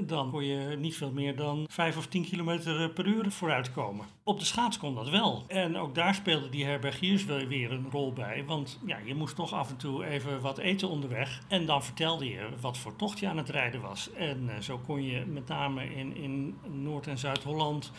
dan 0.00 0.30
kon 0.30 0.44
je 0.44 0.76
niet 0.76 0.96
veel 0.96 1.12
meer 1.12 1.36
dan 1.36 1.66
5 1.70 1.96
of 1.96 2.06
10 2.06 2.24
kilometer 2.24 2.90
per 2.90 3.06
uur 3.06 3.30
vooruitkomen. 3.30 4.06
Op 4.22 4.38
de 4.38 4.44
schaats 4.44 4.78
kon 4.78 4.94
dat 4.94 5.08
wel. 5.08 5.44
En 5.48 5.76
ook 5.76 5.94
daar 5.94 6.14
speelden 6.14 6.50
die 6.50 6.64
herbergiers 6.64 7.24
weer 7.24 7.72
een 7.72 7.90
rol 7.90 8.12
bij. 8.12 8.44
Want 8.46 8.78
ja, 8.86 8.98
je 9.04 9.14
moest 9.14 9.36
toch 9.36 9.52
af 9.52 9.70
en 9.70 9.76
toe 9.76 10.06
even 10.06 10.40
wat 10.40 10.58
eten 10.58 10.88
onderweg. 10.88 11.40
En 11.48 11.66
dan 11.66 11.84
vertelde 11.84 12.28
je 12.28 12.48
wat 12.60 12.78
voor 12.78 12.96
tocht 12.96 13.18
je 13.18 13.28
aan 13.28 13.36
het 13.36 13.48
rijden 13.48 13.80
was. 13.80 14.12
En 14.12 14.44
uh, 14.44 14.58
zo 14.60 14.78
kon 14.78 15.02
je 15.02 15.24
met 15.26 15.48
name 15.48 15.94
in, 15.94 16.16
in 16.16 16.56
Noord- 16.66 17.06
en 17.06 17.18
Zuid-Holland 17.18 17.92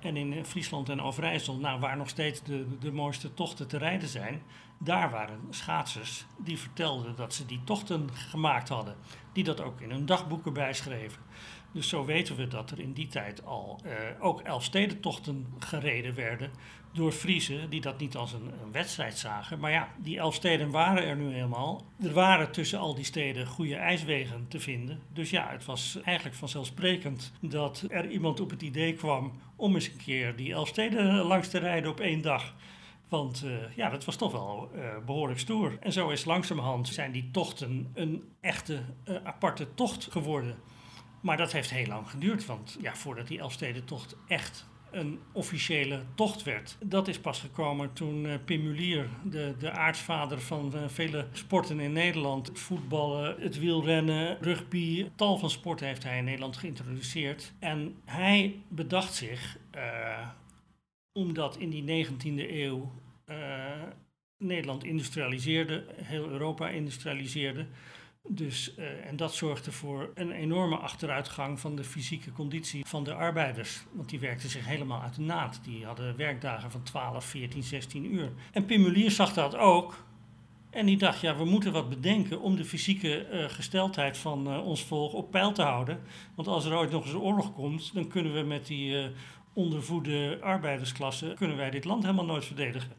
en 0.00 0.16
in 0.16 0.44
Friesland 0.44 0.88
en 0.88 1.00
Overijssel, 1.00 1.56
nou, 1.56 1.80
waar 1.80 1.96
nog 1.96 2.08
steeds 2.08 2.42
de, 2.42 2.66
de 2.80 2.92
mooiste 2.92 3.34
tochten 3.34 3.68
te 3.68 3.78
rijden 3.78 4.08
zijn, 4.08 4.42
daar 4.78 5.10
waren 5.10 5.40
schaatsers 5.50 6.24
die 6.38 6.58
vertelden 6.58 7.16
dat 7.16 7.34
ze 7.34 7.46
die 7.46 7.60
tochten 7.64 8.12
gemaakt 8.12 8.68
hadden. 8.68 8.96
Die 9.32 9.44
dat 9.44 9.60
ook 9.60 9.80
in 9.80 9.90
hun 9.90 10.06
dagboeken 10.06 10.52
bijschreven. 10.52 11.22
Dus 11.72 11.88
zo 11.88 12.04
weten 12.04 12.36
we 12.36 12.48
dat 12.48 12.70
er 12.70 12.80
in 12.80 12.92
die 12.92 13.06
tijd 13.06 13.44
al 13.44 13.80
uh, 13.86 13.92
ook 14.20 14.40
Elfstedentochten 14.40 15.46
gereden 15.58 16.14
werden 16.14 16.50
door 16.92 17.12
Friesen 17.12 17.70
die 17.70 17.80
dat 17.80 17.98
niet 17.98 18.16
als 18.16 18.32
een, 18.32 18.52
een, 18.62 18.72
wedstrijd 18.72 19.18
zagen. 19.18 19.58
Maar 19.58 19.70
ja, 19.70 19.88
die 19.96 20.18
Elfsteden 20.18 20.70
waren 20.70 21.04
er 21.04 21.16
nu 21.16 21.32
helemaal. 21.32 21.84
Er 22.02 22.12
waren 22.12 22.52
tussen 22.52 22.78
al 22.78 22.94
die 22.94 23.04
steden 23.04 23.46
goede 23.46 23.76
ijswegen 23.76 24.48
te 24.48 24.60
vinden. 24.60 25.00
Dus 25.12 25.30
ja, 25.30 25.48
het 25.50 25.64
was 25.64 25.98
eigenlijk 26.04 26.36
vanzelfsprekend 26.36 27.32
dat 27.40 27.84
er 27.88 28.10
iemand 28.10 28.40
op 28.40 28.50
het 28.50 28.62
idee 28.62 28.94
kwam 28.94 29.32
om 29.56 29.74
eens 29.74 29.88
een 29.88 29.96
keer 30.04 30.36
die 30.36 30.52
Elfsteden 30.52 31.14
langs 31.14 31.48
te 31.48 31.58
rijden 31.58 31.90
op 31.90 32.00
één 32.00 32.22
dag. 32.22 32.54
Want 33.14 33.42
uh, 33.44 33.76
ja, 33.76 33.90
dat 33.90 34.04
was 34.04 34.16
toch 34.16 34.32
wel 34.32 34.70
uh, 34.74 34.82
behoorlijk 35.06 35.40
stoer. 35.40 35.76
En 35.80 35.92
zo 35.92 36.08
is 36.08 36.24
langzamerhand 36.24 36.88
zijn 36.88 37.12
die 37.12 37.30
tochten 37.30 37.90
een 37.94 38.22
echte 38.40 38.82
uh, 39.08 39.16
aparte 39.24 39.74
tocht 39.74 40.08
geworden. 40.10 40.56
Maar 41.20 41.36
dat 41.36 41.52
heeft 41.52 41.70
heel 41.70 41.86
lang 41.86 42.10
geduurd, 42.10 42.46
want 42.46 42.76
ja, 42.80 42.94
voordat 42.94 43.26
die 43.26 43.38
Elfstedentocht 43.38 44.16
echt 44.26 44.66
een 44.90 45.20
officiële 45.32 46.02
tocht 46.14 46.42
werd. 46.42 46.76
Dat 46.84 47.08
is 47.08 47.18
pas 47.18 47.40
gekomen 47.40 47.92
toen 47.92 48.24
uh, 48.24 48.34
Pim 48.44 48.62
Mulier, 48.62 49.08
de, 49.24 49.54
de 49.58 49.70
aartsvader 49.70 50.40
van 50.40 50.72
vele 50.86 51.26
sporten 51.32 51.80
in 51.80 51.92
Nederland, 51.92 52.50
voetballen, 52.54 53.36
het 53.40 53.58
wielrennen, 53.58 54.38
rugby, 54.40 55.10
tal 55.14 55.38
van 55.38 55.50
sporten 55.50 55.86
heeft 55.86 56.04
hij 56.04 56.18
in 56.18 56.24
Nederland 56.24 56.56
geïntroduceerd. 56.56 57.52
En 57.58 57.96
hij 58.04 58.54
bedacht 58.68 59.14
zich, 59.14 59.58
omdat 61.12 61.56
in 61.56 61.70
die 61.70 62.06
19e 62.06 62.50
eeuw 62.50 62.92
Nederland 64.38 64.84
industrialiseerde, 64.84 65.84
heel 65.96 66.28
Europa 66.28 66.68
industrialiseerde, 66.68 67.66
dus, 68.28 68.74
uh, 68.78 69.06
en 69.06 69.16
dat 69.16 69.34
zorgde 69.34 69.72
voor 69.72 70.10
een 70.14 70.30
enorme 70.30 70.76
achteruitgang 70.76 71.60
van 71.60 71.76
de 71.76 71.84
fysieke 71.84 72.32
conditie 72.32 72.86
van 72.86 73.04
de 73.04 73.14
arbeiders. 73.14 73.84
Want 73.92 74.08
die 74.08 74.20
werkten 74.20 74.48
zich 74.48 74.66
helemaal 74.66 75.02
uit 75.02 75.14
de 75.14 75.20
naad. 75.20 75.60
Die 75.64 75.84
hadden 75.84 76.16
werkdagen 76.16 76.70
van 76.70 76.82
12, 76.82 77.24
14, 77.24 77.62
16 77.62 78.14
uur. 78.14 78.32
En 78.52 78.64
Pimulier 78.64 79.10
zag 79.10 79.32
dat 79.32 79.56
ook. 79.56 80.04
En 80.70 80.86
die 80.86 80.96
dacht, 80.96 81.20
ja, 81.20 81.36
we 81.36 81.44
moeten 81.44 81.72
wat 81.72 81.88
bedenken 81.88 82.40
om 82.40 82.56
de 82.56 82.64
fysieke 82.64 83.28
uh, 83.32 83.48
gesteldheid 83.48 84.16
van 84.16 84.60
ons 84.60 84.82
volk 84.82 85.12
op 85.12 85.30
peil 85.30 85.52
te 85.52 85.62
houden. 85.62 86.00
Want 86.34 86.48
als 86.48 86.64
er 86.64 86.76
ooit 86.76 86.90
nog 86.90 87.04
eens 87.04 87.12
een 87.12 87.20
oorlog 87.20 87.54
komt, 87.54 87.94
dan 87.94 88.08
kunnen 88.08 88.34
we 88.34 88.42
met 88.42 88.66
die 88.66 89.10
ondervoede 89.52 90.38
arbeidersklasse, 90.40 91.32
kunnen 91.36 91.56
wij 91.56 91.70
dit 91.70 91.84
land 91.84 92.02
helemaal 92.02 92.24
nooit 92.24 92.44
verdedigen. 92.44 92.92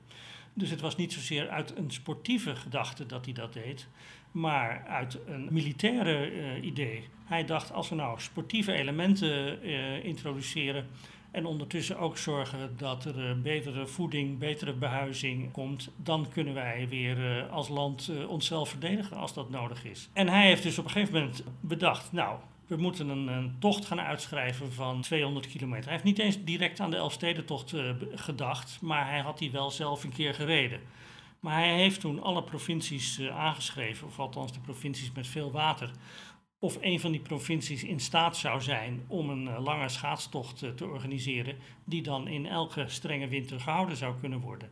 Dus 0.57 0.69
het 0.69 0.81
was 0.81 0.95
niet 0.95 1.13
zozeer 1.13 1.49
uit 1.49 1.77
een 1.77 1.91
sportieve 1.91 2.55
gedachte 2.55 3.05
dat 3.05 3.25
hij 3.25 3.33
dat 3.33 3.53
deed, 3.53 3.87
maar 4.31 4.85
uit 4.87 5.19
een 5.27 5.47
militaire 5.51 6.31
uh, 6.31 6.63
idee. 6.63 7.07
Hij 7.25 7.45
dacht, 7.45 7.71
als 7.71 7.89
we 7.89 7.95
nou 7.95 8.19
sportieve 8.19 8.71
elementen 8.71 9.65
uh, 9.67 10.03
introduceren 10.03 10.87
en 11.31 11.45
ondertussen 11.45 11.97
ook 11.97 12.17
zorgen 12.17 12.73
dat 12.77 13.05
er 13.05 13.29
uh, 13.29 13.41
betere 13.41 13.87
voeding, 13.87 14.37
betere 14.37 14.73
behuizing 14.73 15.51
komt, 15.51 15.91
dan 15.95 16.27
kunnen 16.29 16.53
wij 16.53 16.87
weer 16.89 17.47
als 17.49 17.67
land 17.67 18.11
onszelf 18.27 18.69
verdedigen 18.69 19.17
als 19.17 19.33
dat 19.33 19.49
nodig 19.49 19.85
is. 19.85 20.09
En 20.13 20.27
hij 20.27 20.47
heeft 20.47 20.63
dus 20.63 20.79
op 20.79 20.85
een 20.85 20.91
gegeven 20.91 21.13
moment 21.13 21.43
bedacht, 21.59 22.11
nou, 22.11 22.39
we 22.67 22.75
moeten 22.75 23.09
een, 23.09 23.27
een, 23.27 23.55
tocht 23.59 23.85
gaan 23.85 24.01
uitschrijven 24.01 24.73
van 24.73 25.01
200 25.01 25.47
kilometer. 25.47 25.83
Hij 25.83 25.93
heeft 25.93 26.03
niet 26.03 26.19
eens 26.19 26.43
direct 26.43 26.79
aan 26.79 26.91
de 26.91 26.97
Elfstedentocht 26.97 27.73
uh, 27.73 27.91
gedacht, 28.11 28.81
maar 28.81 29.09
hij 29.09 29.19
had 29.19 29.37
die 29.37 29.51
wel 29.51 29.71
zelf 29.71 30.03
een 30.03 30.13
keer 30.13 30.33
gereden. 30.33 30.79
Maar 31.39 31.53
hij 31.53 31.75
heeft 31.75 31.99
toen 31.99 32.21
alle 32.21 32.43
provincies 32.43 33.19
uh, 33.19 33.37
aangeschreven, 33.37 34.07
of 34.07 34.19
althans 34.19 34.53
de 34.53 34.59
provincies 34.59 35.11
met 35.11 35.27
veel 35.27 35.51
water, 35.51 35.91
of 36.59 36.77
een 36.81 36.99
van 36.99 37.11
die 37.11 37.21
provincies 37.21 37.83
in 37.83 37.99
staat 37.99 38.37
zou 38.37 38.61
zijn 38.61 39.03
om 39.07 39.29
een 39.29 39.47
uh, 39.47 39.63
lange 39.63 39.89
schaatstocht 39.89 40.57
te 40.77 40.85
organiseren, 40.85 41.55
die 41.83 42.01
dan 42.01 42.27
in 42.27 42.45
elke 42.45 42.83
strenge 42.87 43.27
winter 43.27 43.59
gehouden 43.59 43.97
zou 43.97 44.15
kunnen 44.19 44.39
worden. 44.39 44.71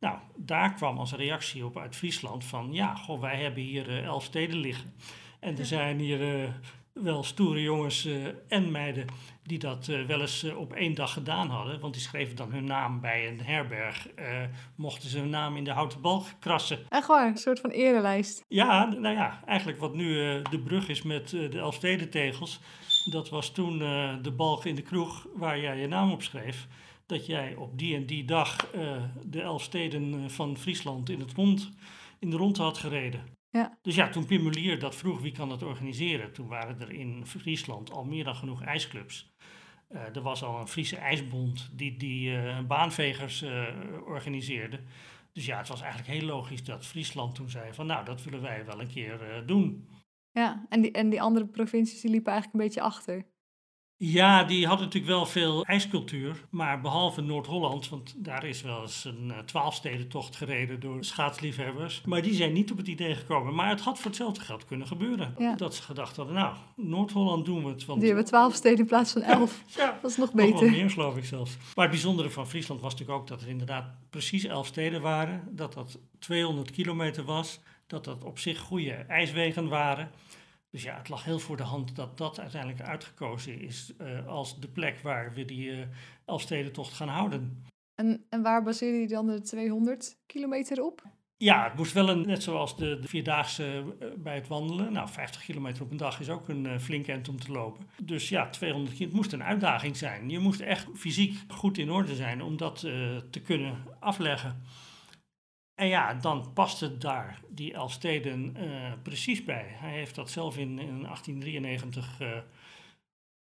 Nou, 0.00 0.18
daar 0.36 0.74
kwam 0.74 0.98
als 0.98 1.12
reactie 1.12 1.64
op 1.64 1.78
uit 1.78 1.96
Friesland 1.96 2.44
van, 2.44 2.72
ja, 2.72 2.94
goh, 2.94 3.20
wij 3.20 3.42
hebben 3.42 3.62
hier 3.62 4.04
elf 4.04 4.24
steden 4.24 4.56
liggen. 4.56 4.92
En 5.40 5.58
er 5.58 5.66
zijn 5.66 5.98
hier 5.98 6.52
wel 7.02 7.22
stoere 7.22 7.62
jongens 7.62 8.06
uh, 8.06 8.26
en 8.48 8.70
meiden 8.70 9.06
die 9.42 9.58
dat 9.58 9.88
uh, 9.88 10.06
wel 10.06 10.20
eens 10.20 10.44
uh, 10.44 10.58
op 10.58 10.72
één 10.72 10.94
dag 10.94 11.12
gedaan 11.12 11.48
hadden. 11.48 11.80
Want 11.80 11.94
die 11.94 12.02
schreven 12.02 12.36
dan 12.36 12.52
hun 12.52 12.64
naam 12.64 13.00
bij 13.00 13.28
een 13.28 13.40
herberg. 13.40 14.08
mochten 14.74 15.08
ze 15.08 15.18
hun 15.18 15.30
naam 15.30 15.56
in 15.56 15.64
de 15.64 15.70
houten 15.70 16.00
balk 16.00 16.26
krassen. 16.38 16.78
Echt 16.88 17.06
waar, 17.06 17.26
een 17.26 17.36
soort 17.36 17.60
van 17.60 17.70
erelijst. 17.70 18.44
Ja, 18.48 18.84
nou 18.84 19.14
ja, 19.14 19.42
eigenlijk 19.46 19.78
wat 19.78 19.94
nu 19.94 20.14
de 20.42 20.60
brug 20.64 20.88
is 20.88 21.02
met 21.02 21.28
de 21.28 21.58
Elfstedentegels. 21.58 22.60
Dat 23.04 23.28
was 23.28 23.50
toen 23.50 23.78
de 24.22 24.32
balk 24.36 24.64
in 24.64 24.74
de 24.74 24.82
kroeg 24.82 25.26
waar 25.34 25.60
jij 25.60 25.80
je 25.80 25.88
naam 25.88 26.12
op 26.12 26.22
schreef. 26.22 26.66
Dat 27.06 27.26
jij 27.26 27.54
op 27.54 27.78
die 27.78 27.96
en 27.96 28.06
die 28.06 28.24
dag 28.24 28.70
de 29.22 29.40
Elfsteden 29.40 30.30
van 30.30 30.56
Friesland 30.56 31.10
in, 31.10 31.20
het 31.20 31.32
rond, 31.32 31.70
in 32.18 32.30
de 32.30 32.36
rond 32.36 32.56
had 32.56 32.78
gereden. 32.78 33.37
Ja. 33.50 33.78
Dus 33.82 33.94
ja, 33.94 34.08
toen 34.08 34.26
Pim 34.26 34.42
Mulier 34.42 34.78
dat 34.78 34.96
vroeg 34.96 35.20
wie 35.20 35.32
kan 35.32 35.48
dat 35.48 35.62
organiseren, 35.62 36.32
toen 36.32 36.46
waren 36.46 36.80
er 36.80 36.92
in 36.92 37.26
Friesland 37.26 37.90
al 37.92 38.04
meer 38.04 38.24
dan 38.24 38.34
genoeg 38.34 38.62
ijsclubs. 38.62 39.32
Uh, 39.88 40.16
er 40.16 40.22
was 40.22 40.42
al 40.42 40.60
een 40.60 40.68
Friese 40.68 40.96
ijsbond 40.96 41.70
die, 41.72 41.96
die 41.96 42.30
uh, 42.30 42.60
baanvegers 42.60 43.42
uh, 43.42 43.66
organiseerde. 44.04 44.80
Dus 45.32 45.46
ja, 45.46 45.58
het 45.58 45.68
was 45.68 45.80
eigenlijk 45.80 46.10
heel 46.10 46.26
logisch 46.26 46.64
dat 46.64 46.86
Friesland 46.86 47.34
toen 47.34 47.50
zei 47.50 47.72
van 47.72 47.86
nou, 47.86 48.04
dat 48.04 48.22
willen 48.22 48.42
wij 48.42 48.64
wel 48.64 48.80
een 48.80 48.88
keer 48.88 49.42
doen. 49.46 49.88
Ja, 50.30 50.66
en 50.68 50.80
die, 50.80 50.92
en 50.92 51.08
die 51.10 51.22
andere 51.22 51.46
provincies 51.46 52.00
die 52.00 52.10
liepen 52.10 52.32
eigenlijk 52.32 52.62
een 52.62 52.68
beetje 52.68 52.88
achter. 52.88 53.26
Ja, 54.00 54.44
die 54.44 54.66
hadden 54.66 54.84
natuurlijk 54.86 55.12
wel 55.12 55.26
veel 55.26 55.64
ijscultuur, 55.64 56.44
maar 56.50 56.80
behalve 56.80 57.20
Noord-Holland, 57.20 57.88
want 57.88 58.14
daar 58.16 58.44
is 58.44 58.62
wel 58.62 58.82
eens 58.82 59.04
een 59.04 59.28
uh, 59.28 59.38
twaalfstedentocht 59.38 60.36
gereden 60.36 60.80
door 60.80 61.04
schaatsliefhebbers, 61.04 62.02
maar 62.04 62.22
die 62.22 62.34
zijn 62.34 62.52
niet 62.52 62.70
op 62.70 62.76
het 62.76 62.88
idee 62.88 63.14
gekomen. 63.14 63.54
Maar 63.54 63.68
het 63.68 63.80
had 63.80 63.96
voor 63.96 64.06
hetzelfde 64.06 64.40
geld 64.40 64.64
kunnen 64.64 64.86
gebeuren. 64.86 65.34
Ja. 65.38 65.54
Dat 65.54 65.74
ze 65.74 65.82
gedacht 65.82 66.16
hadden, 66.16 66.34
nou, 66.34 66.54
Noord-Holland 66.76 67.44
doen 67.44 67.64
we 67.64 67.70
het. 67.70 67.84
Want... 67.84 67.98
Die 67.98 68.08
hebben 68.08 68.26
twaalf 68.26 68.54
steden 68.54 68.78
in 68.78 68.86
plaats 68.86 69.12
van 69.12 69.22
elf. 69.22 69.62
ja, 69.76 69.98
dat 70.02 70.10
is 70.10 70.16
nog 70.16 70.32
beter. 70.32 70.62
Nog 70.62 70.70
meer, 70.70 70.90
geloof 70.90 71.16
ik 71.16 71.24
zelfs. 71.24 71.56
Maar 71.56 71.84
het 71.84 71.94
bijzondere 71.94 72.30
van 72.30 72.48
Friesland 72.48 72.80
was 72.80 72.92
natuurlijk 72.92 73.18
ook 73.20 73.28
dat 73.28 73.42
er 73.42 73.48
inderdaad 73.48 73.84
precies 74.10 74.44
elf 74.44 74.66
steden 74.66 75.00
waren, 75.00 75.48
dat 75.50 75.72
dat 75.72 75.98
200 76.18 76.70
kilometer 76.70 77.24
was, 77.24 77.60
dat 77.86 78.04
dat 78.04 78.24
op 78.24 78.38
zich 78.38 78.58
goede 78.58 78.92
ijswegen 78.92 79.68
waren. 79.68 80.10
Dus 80.78 80.86
ja, 80.86 80.96
het 80.96 81.08
lag 81.08 81.24
heel 81.24 81.38
voor 81.38 81.56
de 81.56 81.62
hand 81.62 81.96
dat 81.96 82.18
dat 82.18 82.40
uiteindelijk 82.40 82.82
uitgekozen 82.82 83.60
is 83.60 83.92
uh, 84.00 84.26
als 84.26 84.60
de 84.60 84.68
plek 84.68 84.98
waar 85.00 85.32
we 85.34 85.44
die 85.44 85.70
uh, 85.70 85.78
Elfstedentocht 86.24 86.92
gaan 86.92 87.08
houden. 87.08 87.64
En, 87.94 88.24
en 88.28 88.42
waar 88.42 88.62
baseerde 88.62 88.98
je 88.98 89.08
dan 89.08 89.26
de 89.26 89.40
200 89.40 90.16
kilometer 90.26 90.82
op? 90.82 91.02
Ja, 91.36 91.64
het 91.64 91.74
moest 91.74 91.92
wel 91.92 92.08
een, 92.08 92.26
net 92.26 92.42
zoals 92.42 92.76
de, 92.76 92.98
de 93.00 93.08
vierdaagse 93.08 93.84
uh, 94.00 94.08
bij 94.16 94.34
het 94.34 94.48
wandelen. 94.48 94.92
Nou, 94.92 95.08
50 95.08 95.44
kilometer 95.44 95.82
op 95.82 95.90
een 95.90 95.96
dag 95.96 96.20
is 96.20 96.30
ook 96.30 96.48
een 96.48 96.64
uh, 96.64 96.78
flink 96.78 97.06
end 97.06 97.28
om 97.28 97.40
te 97.40 97.52
lopen. 97.52 97.86
Dus 98.02 98.28
ja, 98.28 98.48
200 98.48 98.96
kilometer, 98.96 99.04
het 99.04 99.14
moest 99.14 99.32
een 99.32 99.48
uitdaging 99.50 99.96
zijn. 99.96 100.30
Je 100.30 100.38
moest 100.38 100.60
echt 100.60 100.86
fysiek 100.94 101.38
goed 101.48 101.78
in 101.78 101.90
orde 101.90 102.14
zijn 102.14 102.42
om 102.42 102.56
dat 102.56 102.78
te 103.30 103.40
kunnen 103.44 103.76
afleggen. 104.00 104.62
En 105.78 105.88
ja, 105.88 106.14
dan 106.14 106.52
paste 106.54 106.98
daar 106.98 107.40
die 107.48 107.72
Elfsteden 107.72 108.56
uh, 108.56 108.92
precies 109.02 109.44
bij. 109.44 109.66
Hij 109.68 109.92
heeft 109.92 110.14
dat 110.14 110.30
zelf 110.30 110.56
in, 110.56 110.78
in 110.78 111.02
1893 111.02 112.20
uh, 112.20 112.28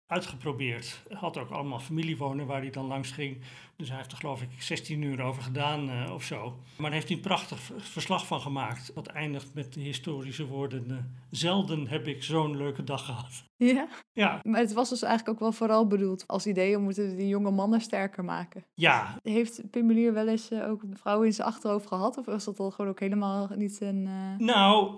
uitgeprobeerd. 0.07 1.01
Had 1.09 1.37
ook 1.37 1.49
allemaal 1.49 1.79
familie 1.79 2.17
wonen 2.17 2.45
waar 2.45 2.61
hij 2.61 2.69
dan 2.69 2.85
langs 2.85 3.11
ging. 3.11 3.37
Dus 3.75 3.87
hij 3.87 3.97
heeft 3.97 4.11
er 4.11 4.17
geloof 4.17 4.41
ik 4.41 4.49
16 4.59 5.01
uur 5.01 5.21
over 5.21 5.43
gedaan 5.43 5.89
uh, 5.89 6.13
of 6.13 6.23
zo. 6.23 6.43
Maar 6.75 6.85
daar 6.85 6.91
heeft 6.91 7.07
hij 7.07 7.15
een 7.15 7.23
prachtig 7.23 7.59
verslag 7.77 8.27
van 8.27 8.41
gemaakt. 8.41 8.91
Dat 8.95 9.07
eindigt 9.07 9.53
met 9.53 9.73
de 9.73 9.79
historische 9.79 10.47
woorden... 10.47 10.85
Uh, 10.87 10.97
zelden 11.29 11.87
heb 11.87 12.07
ik 12.07 12.23
zo'n 12.23 12.57
leuke 12.57 12.83
dag 12.83 13.05
gehad. 13.05 13.43
Ja? 13.55 13.87
Ja. 14.13 14.39
Maar 14.43 14.59
het 14.59 14.73
was 14.73 14.89
dus 14.89 15.01
eigenlijk 15.01 15.33
ook 15.35 15.41
wel 15.41 15.51
vooral 15.51 15.87
bedoeld 15.87 16.27
als 16.27 16.47
idee... 16.47 16.77
om 16.77 16.83
moeten 16.83 17.17
die 17.17 17.27
jonge 17.27 17.51
mannen 17.51 17.81
sterker 17.81 18.23
maken. 18.23 18.65
Ja. 18.73 19.19
Heeft 19.23 19.69
Pimmelier 19.71 20.13
wel 20.13 20.27
eens 20.27 20.51
uh, 20.51 20.69
ook 20.69 20.81
vrouwen 20.93 21.27
in 21.27 21.33
zijn 21.33 21.47
achterhoofd 21.47 21.87
gehad? 21.87 22.17
Of 22.17 22.25
was 22.25 22.45
dat 22.45 22.59
al 22.59 22.71
gewoon 22.71 22.91
ook 22.91 22.99
helemaal 22.99 23.49
niet 23.55 23.81
een... 23.81 24.09
Nou... 24.37 24.97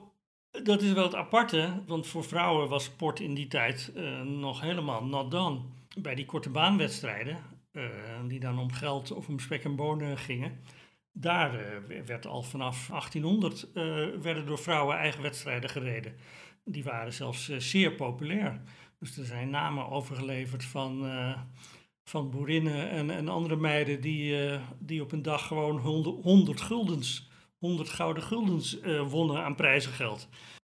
Dat 0.63 0.81
is 0.81 0.93
wel 0.93 1.03
het 1.03 1.15
aparte, 1.15 1.81
want 1.85 2.07
voor 2.07 2.23
vrouwen 2.23 2.69
was 2.69 2.83
sport 2.83 3.19
in 3.19 3.33
die 3.33 3.47
tijd 3.47 3.91
uh, 3.95 4.21
nog 4.21 4.61
helemaal 4.61 5.05
not. 5.05 5.61
Bij 5.97 6.15
die 6.15 6.25
korte 6.25 6.49
baanwedstrijden, 6.49 7.37
uh, 7.71 7.83
die 8.27 8.39
dan 8.39 8.59
om 8.59 8.71
geld 8.71 9.11
of 9.11 9.27
om 9.27 9.39
spek 9.39 9.63
en 9.63 9.75
bonen 9.75 10.17
gingen, 10.17 10.59
daar 11.11 11.55
uh, 11.55 12.01
werd 12.05 12.27
al 12.27 12.43
vanaf 12.43 12.87
1800 12.87 13.67
werden 14.21 14.45
door 14.45 14.59
vrouwen 14.59 14.97
eigen 14.97 15.21
wedstrijden 15.21 15.69
gereden. 15.69 16.15
Die 16.63 16.83
waren 16.83 17.13
zelfs 17.13 17.57
zeer 17.57 17.91
populair. 17.91 18.61
Dus 18.99 19.17
er 19.17 19.25
zijn 19.25 19.49
namen 19.49 19.89
overgeleverd 19.89 20.65
van, 20.65 21.05
van 22.03 22.29
boerinnen 22.29 22.89
en, 22.89 23.09
en 23.09 23.27
andere 23.27 23.55
meiden 23.55 24.01
die, 24.01 24.49
die 24.79 25.01
op 25.01 25.11
een 25.11 25.21
dag 25.21 25.47
gewoon 25.47 25.77
100, 25.77 26.23
100 26.23 26.61
guldens 26.61 27.26
100 27.59 27.89
gouden 27.89 28.23
guldens 28.23 28.81
uh, 28.81 29.09
wonnen 29.09 29.43
aan 29.43 29.55
prijzengeld. 29.55 30.27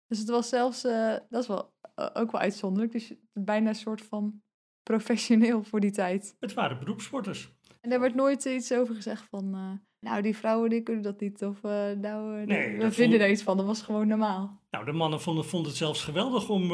Dus 0.07 0.19
het 0.19 0.29
was 0.29 0.49
zelfs, 0.49 0.85
uh, 0.85 1.15
dat 1.29 1.41
is 1.41 1.47
wel 1.47 1.73
uh, 1.99 2.07
ook 2.13 2.31
wel 2.31 2.41
uitzonderlijk, 2.41 2.91
dus 2.91 3.13
bijna 3.33 3.69
een 3.69 3.75
soort 3.75 4.01
van 4.01 4.41
professioneel 4.83 5.63
voor 5.63 5.79
die 5.79 5.91
tijd. 5.91 6.35
Het 6.39 6.53
waren 6.53 6.79
beroepssporters. 6.79 7.49
En 7.81 7.89
daar 7.89 7.99
werd 7.99 8.15
nooit 8.15 8.45
iets 8.45 8.73
over 8.73 8.95
gezegd 8.95 9.27
van, 9.29 9.49
nou 9.99 10.21
die 10.21 10.37
vrouwen 10.37 10.69
die 10.69 10.81
kunnen 10.81 11.03
dat 11.03 11.19
niet, 11.19 11.43
of 11.43 11.61
nou 11.61 12.45
nee, 12.45 12.77
we 12.77 12.91
vinden 12.91 13.19
er 13.19 13.29
iets 13.29 13.43
van, 13.43 13.57
dat 13.57 13.65
was 13.65 13.81
gewoon 13.81 14.07
normaal. 14.07 14.61
Nou, 14.69 14.85
de 14.85 14.91
mannen 14.91 15.21
vonden, 15.21 15.45
vonden 15.45 15.69
het 15.69 15.77
zelfs 15.77 16.03
geweldig 16.03 16.49
om 16.49 16.67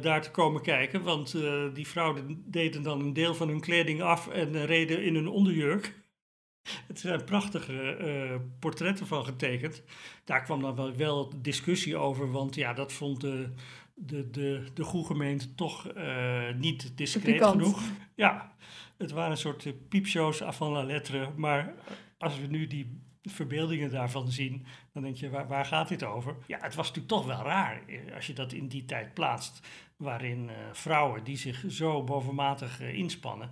daar 0.00 0.22
te 0.22 0.30
komen 0.30 0.62
kijken, 0.62 1.02
want 1.02 1.36
die 1.74 1.88
vrouwen 1.88 2.44
deden 2.46 2.82
dan 2.82 3.00
een 3.00 3.12
deel 3.12 3.34
van 3.34 3.48
hun 3.48 3.60
kleding 3.60 4.02
af 4.02 4.28
en 4.28 4.66
reden 4.66 5.04
in 5.04 5.14
hun 5.14 5.28
onderjurk. 5.28 6.03
Het 6.86 7.00
zijn 7.00 7.24
prachtige 7.24 7.98
uh, 8.00 8.36
portretten 8.58 9.06
van 9.06 9.24
getekend. 9.24 9.82
Daar 10.24 10.42
kwam 10.42 10.60
dan 10.60 10.74
wel, 10.74 10.96
wel 10.96 11.32
discussie 11.36 11.96
over, 11.96 12.30
want 12.30 12.54
ja, 12.54 12.72
dat 12.72 12.92
vond 12.92 13.20
de, 13.20 13.52
de, 13.94 14.30
de, 14.30 14.64
de 14.74 14.84
goede 14.84 15.06
gemeente 15.06 15.54
toch 15.54 15.96
uh, 15.96 16.52
niet 16.56 16.96
discreet 16.96 17.44
genoeg. 17.44 17.82
Ja, 18.14 18.54
het 18.98 19.10
waren 19.10 19.30
een 19.30 19.36
soort 19.36 19.64
uh, 19.64 19.72
piepshows 19.88 20.42
avant 20.42 20.72
la 20.72 20.82
lettre. 20.82 21.30
Maar 21.36 21.74
als 22.18 22.40
we 22.40 22.46
nu 22.46 22.66
die 22.66 23.00
verbeeldingen 23.22 23.90
daarvan 23.90 24.30
zien, 24.30 24.66
dan 24.92 25.02
denk 25.02 25.16
je, 25.16 25.30
waar, 25.30 25.48
waar 25.48 25.64
gaat 25.64 25.88
dit 25.88 26.04
over? 26.04 26.36
Ja, 26.46 26.58
het 26.60 26.74
was 26.74 26.86
natuurlijk 26.86 27.14
toch 27.14 27.26
wel 27.26 27.42
raar 27.42 27.82
als 28.14 28.26
je 28.26 28.32
dat 28.32 28.52
in 28.52 28.68
die 28.68 28.84
tijd 28.84 29.14
plaatst, 29.14 29.66
waarin 29.96 30.50
vrouwen 30.72 31.24
die 31.24 31.36
zich 31.36 31.64
zo 31.68 32.04
bovenmatig 32.04 32.80
inspannen, 32.80 33.50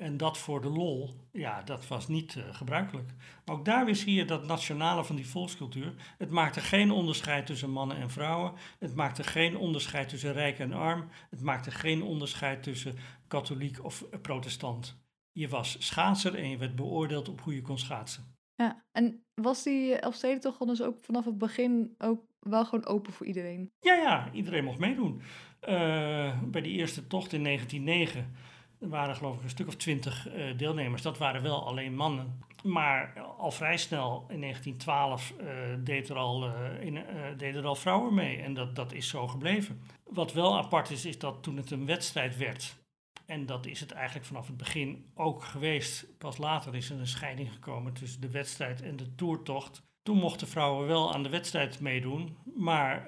en 0.00 0.16
dat 0.16 0.38
voor 0.38 0.60
de 0.60 0.68
lol, 0.68 1.10
ja, 1.32 1.62
dat 1.62 1.88
was 1.88 2.08
niet 2.08 2.34
uh, 2.34 2.44
gebruikelijk. 2.54 3.10
Ook 3.44 3.64
daar 3.64 3.84
weer 3.84 3.96
zie 3.96 4.14
je 4.14 4.24
dat 4.24 4.46
nationale 4.46 5.04
van 5.04 5.16
die 5.16 5.26
volkscultuur. 5.26 5.94
Het 6.18 6.30
maakte 6.30 6.60
geen 6.60 6.90
onderscheid 6.90 7.46
tussen 7.46 7.70
mannen 7.70 7.96
en 7.96 8.10
vrouwen. 8.10 8.52
Het 8.78 8.94
maakte 8.94 9.22
geen 9.22 9.56
onderscheid 9.56 10.08
tussen 10.08 10.32
rijk 10.32 10.58
en 10.58 10.72
arm. 10.72 11.08
Het 11.30 11.40
maakte 11.40 11.70
geen 11.70 12.02
onderscheid 12.02 12.62
tussen 12.62 12.94
katholiek 13.28 13.84
of 13.84 14.04
protestant. 14.22 14.98
Je 15.32 15.48
was 15.48 15.76
schaatser 15.78 16.34
en 16.34 16.48
je 16.48 16.56
werd 16.56 16.76
beoordeeld 16.76 17.28
op 17.28 17.40
hoe 17.40 17.54
je 17.54 17.62
kon 17.62 17.78
schaatsen. 17.78 18.38
Ja, 18.54 18.84
en 18.92 19.24
was 19.34 19.62
die 19.62 19.94
Elfstedentocht 19.94 20.66
dus 20.66 20.82
ook 20.82 20.98
vanaf 21.00 21.24
het 21.24 21.38
begin 21.38 21.94
ook 21.98 22.24
wel 22.40 22.64
gewoon 22.64 22.86
open 22.86 23.12
voor 23.12 23.26
iedereen? 23.26 23.70
Ja, 23.80 23.94
ja, 23.94 24.32
iedereen 24.32 24.64
mocht 24.64 24.78
meedoen. 24.78 25.22
Uh, 25.68 26.42
bij 26.42 26.60
die 26.60 26.76
eerste 26.76 27.06
tocht 27.06 27.32
in 27.32 27.44
1909 27.44 28.34
er 28.80 28.88
waren 28.88 29.16
geloof 29.16 29.36
ik 29.36 29.42
een 29.42 29.50
stuk 29.50 29.66
of 29.66 29.76
twintig 29.76 30.28
uh, 30.28 30.56
deelnemers. 30.56 31.02
Dat 31.02 31.18
waren 31.18 31.42
wel 31.42 31.66
alleen 31.66 31.94
mannen. 31.94 32.42
Maar 32.64 33.20
al 33.38 33.50
vrij 33.50 33.76
snel 33.76 34.26
in 34.28 34.40
1912 34.40 35.34
uh, 35.40 35.46
deed, 35.78 36.08
er 36.08 36.16
al, 36.16 36.46
uh, 36.46 36.80
in, 36.80 37.04
deden 37.36 37.62
er 37.62 37.68
al 37.68 37.74
vrouwen 37.74 38.14
mee. 38.14 38.36
En 38.36 38.54
dat, 38.54 38.76
dat 38.76 38.92
is 38.92 39.08
zo 39.08 39.28
gebleven. 39.28 39.80
Wat 40.04 40.32
wel 40.32 40.56
apart 40.56 40.90
is, 40.90 41.04
is 41.04 41.18
dat 41.18 41.42
toen 41.42 41.56
het 41.56 41.70
een 41.70 41.86
wedstrijd 41.86 42.36
werd. 42.36 42.78
En 43.26 43.46
dat 43.46 43.66
is 43.66 43.80
het 43.80 43.92
eigenlijk 43.92 44.26
vanaf 44.26 44.46
het 44.46 44.56
begin 44.56 45.10
ook 45.14 45.44
geweest. 45.44 46.18
Pas 46.18 46.38
later 46.38 46.74
is 46.74 46.90
er 46.90 46.98
een 46.98 47.06
scheiding 47.06 47.52
gekomen 47.52 47.92
tussen 47.92 48.20
de 48.20 48.30
wedstrijd 48.30 48.82
en 48.82 48.96
de 48.96 49.14
toertocht. 49.14 49.82
Toen 50.02 50.18
mochten 50.18 50.48
vrouwen 50.48 50.86
wel 50.86 51.14
aan 51.14 51.22
de 51.22 51.28
wedstrijd 51.28 51.80
meedoen, 51.80 52.36
maar 52.56 53.06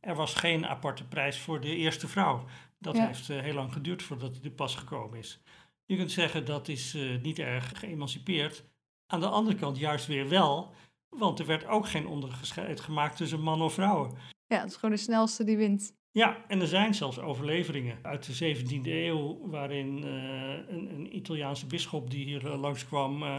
er 0.00 0.14
was 0.14 0.34
geen 0.34 0.66
aparte 0.66 1.04
prijs 1.04 1.38
voor 1.38 1.60
de 1.60 1.76
eerste 1.76 2.08
vrouw. 2.08 2.44
Dat 2.84 2.98
heeft 2.98 3.28
uh, 3.28 3.40
heel 3.40 3.54
lang 3.54 3.72
geduurd 3.72 4.02
voordat 4.02 4.34
hij 4.34 4.44
er 4.44 4.50
pas 4.50 4.74
gekomen 4.74 5.18
is. 5.18 5.40
Je 5.84 5.96
kunt 5.96 6.12
zeggen 6.12 6.44
dat 6.44 6.68
is 6.68 6.94
uh, 6.94 7.22
niet 7.22 7.38
erg 7.38 7.72
geëmancipeerd. 7.78 8.64
Aan 9.06 9.20
de 9.20 9.28
andere 9.28 9.56
kant 9.56 9.78
juist 9.78 10.06
weer 10.06 10.28
wel, 10.28 10.72
want 11.08 11.38
er 11.38 11.46
werd 11.46 11.66
ook 11.66 11.88
geen 11.88 12.06
onderscheid 12.06 12.80
gemaakt 12.80 13.16
tussen 13.16 13.40
man 13.40 13.62
of 13.62 13.74
vrouwen. 13.74 14.12
Ja, 14.46 14.60
het 14.60 14.70
is 14.70 14.76
gewoon 14.76 14.94
de 14.94 15.00
snelste 15.00 15.44
die 15.44 15.56
wint. 15.56 15.94
Ja, 16.10 16.44
en 16.48 16.60
er 16.60 16.66
zijn 16.66 16.94
zelfs 16.94 17.18
overleveringen 17.18 17.98
uit 18.02 18.38
de 18.38 18.56
17e 18.56 18.86
eeuw, 18.86 19.48
waarin 19.48 20.04
uh, 20.04 20.10
een, 20.68 20.94
een, 20.94 21.16
Italiaanse 21.16 21.66
bisschop 21.66 22.10
die 22.10 22.24
hier 22.24 22.42
langskwam, 22.42 23.22
uh, 23.22 23.38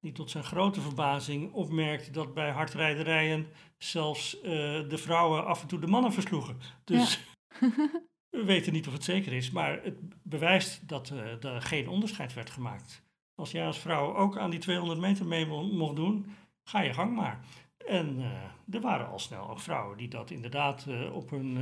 die 0.00 0.12
tot 0.12 0.30
zijn 0.30 0.44
grote 0.44 0.80
verbazing 0.80 1.52
opmerkte 1.52 2.10
dat 2.10 2.34
bij 2.34 2.50
hardrijderijen 2.50 3.46
zelfs 3.78 4.40
de 4.40 4.98
vrouwen 4.98 5.46
af 5.46 5.62
en 5.62 5.68
toe 5.68 5.78
de 5.78 5.86
mannen 5.86 6.12
versloegen. 6.12 6.58
Dus 6.84 7.20
ja. 7.60 7.68
We 8.36 8.44
weten 8.44 8.72
niet 8.72 8.86
of 8.86 8.92
het 8.92 9.04
zeker 9.04 9.32
is, 9.32 9.50
maar 9.50 9.82
het 9.82 9.94
bewijst 10.22 10.88
dat 10.88 11.10
uh, 11.10 11.44
er 11.44 11.62
geen 11.62 11.88
onderscheid 11.88 12.34
werd 12.34 12.50
gemaakt. 12.50 13.02
Als 13.34 13.50
jij 13.50 13.66
als 13.66 13.78
vrouw 13.78 14.14
ook 14.14 14.38
aan 14.38 14.50
die 14.50 14.60
200 14.60 15.00
meter 15.00 15.26
mee 15.26 15.46
mocht 15.46 15.96
doen, 15.96 16.26
ga 16.62 16.80
je 16.80 16.92
gang 16.92 17.14
maar. 17.14 17.44
En 17.86 18.18
uh, 18.18 18.74
er 18.74 18.80
waren 18.80 19.08
al 19.08 19.18
snel 19.18 19.50
ook 19.50 19.60
vrouwen 19.60 19.96
die 19.96 20.08
dat 20.08 20.30
inderdaad 20.30 20.86
uh, 20.88 21.14
op 21.14 21.30
hun 21.30 21.58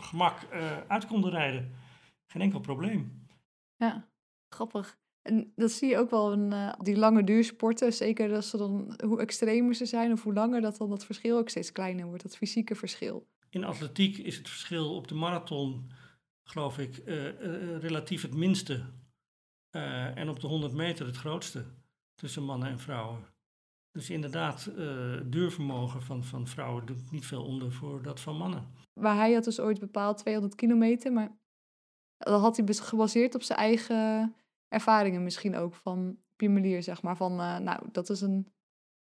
gemak 0.00 0.46
uit 0.88 1.06
konden 1.06 1.30
rijden. 1.30 1.72
Geen 2.26 2.42
enkel 2.42 2.60
probleem. 2.60 3.26
Ja, 3.76 4.08
grappig. 4.48 4.98
En 5.22 5.52
dat 5.54 5.70
zie 5.70 5.88
je 5.88 5.98
ook 5.98 6.10
wel 6.10 6.32
in 6.32 6.74
die 6.82 6.96
lange 6.96 7.24
duursporten. 7.24 7.92
Zeker 7.92 8.34
als 8.34 8.50
ze 8.50 8.56
dan, 8.56 8.98
hoe 9.04 9.20
extremer 9.20 9.74
ze 9.74 9.86
zijn 9.86 10.12
of 10.12 10.22
hoe 10.22 10.34
langer, 10.34 10.60
dat 10.60 10.76
dan 10.76 10.90
dat 10.90 11.04
verschil 11.04 11.38
ook 11.38 11.48
steeds 11.48 11.72
kleiner 11.72 12.06
wordt. 12.06 12.22
Dat 12.22 12.36
fysieke 12.36 12.74
verschil. 12.74 13.26
In 13.50 13.64
atletiek 13.64 14.18
is 14.18 14.36
het 14.36 14.48
verschil 14.48 14.94
op 14.94 15.08
de 15.08 15.14
marathon 15.14 15.90
geloof 16.44 16.78
ik, 16.78 17.02
uh, 17.06 17.24
uh, 17.24 17.78
relatief 17.78 18.22
het 18.22 18.34
minste. 18.34 18.84
Uh, 19.76 20.16
en 20.16 20.28
op 20.28 20.40
de 20.40 20.46
100 20.46 20.72
meter 20.72 21.06
het 21.06 21.16
grootste 21.16 21.64
tussen 22.14 22.42
mannen 22.42 22.68
en 22.68 22.78
vrouwen. 22.78 23.24
Dus 23.90 24.10
inderdaad, 24.10 24.70
uh, 24.76 25.20
duurvermogen 25.24 26.02
van, 26.02 26.24
van 26.24 26.46
vrouwen 26.46 26.86
doet 26.86 27.10
niet 27.10 27.26
veel 27.26 27.44
onder 27.44 27.72
voor 27.72 28.02
dat 28.02 28.20
van 28.20 28.36
mannen. 28.36 28.72
Maar 29.00 29.16
hij 29.16 29.32
had 29.32 29.44
dus 29.44 29.60
ooit 29.60 29.80
bepaald 29.80 30.18
200 30.18 30.54
kilometer, 30.54 31.12
maar 31.12 31.36
dat 32.16 32.40
had 32.40 32.56
hij 32.56 32.74
gebaseerd 32.74 33.34
op 33.34 33.42
zijn 33.42 33.58
eigen 33.58 34.34
ervaringen 34.68 35.22
misschien 35.22 35.56
ook 35.56 35.74
van 35.74 36.18
Piemelier, 36.36 36.82
zeg 36.82 37.02
maar. 37.02 37.16
Van, 37.16 37.32
uh, 37.32 37.58
nou, 37.58 37.88
dat 37.92 38.10
is 38.10 38.20
een 38.20 38.52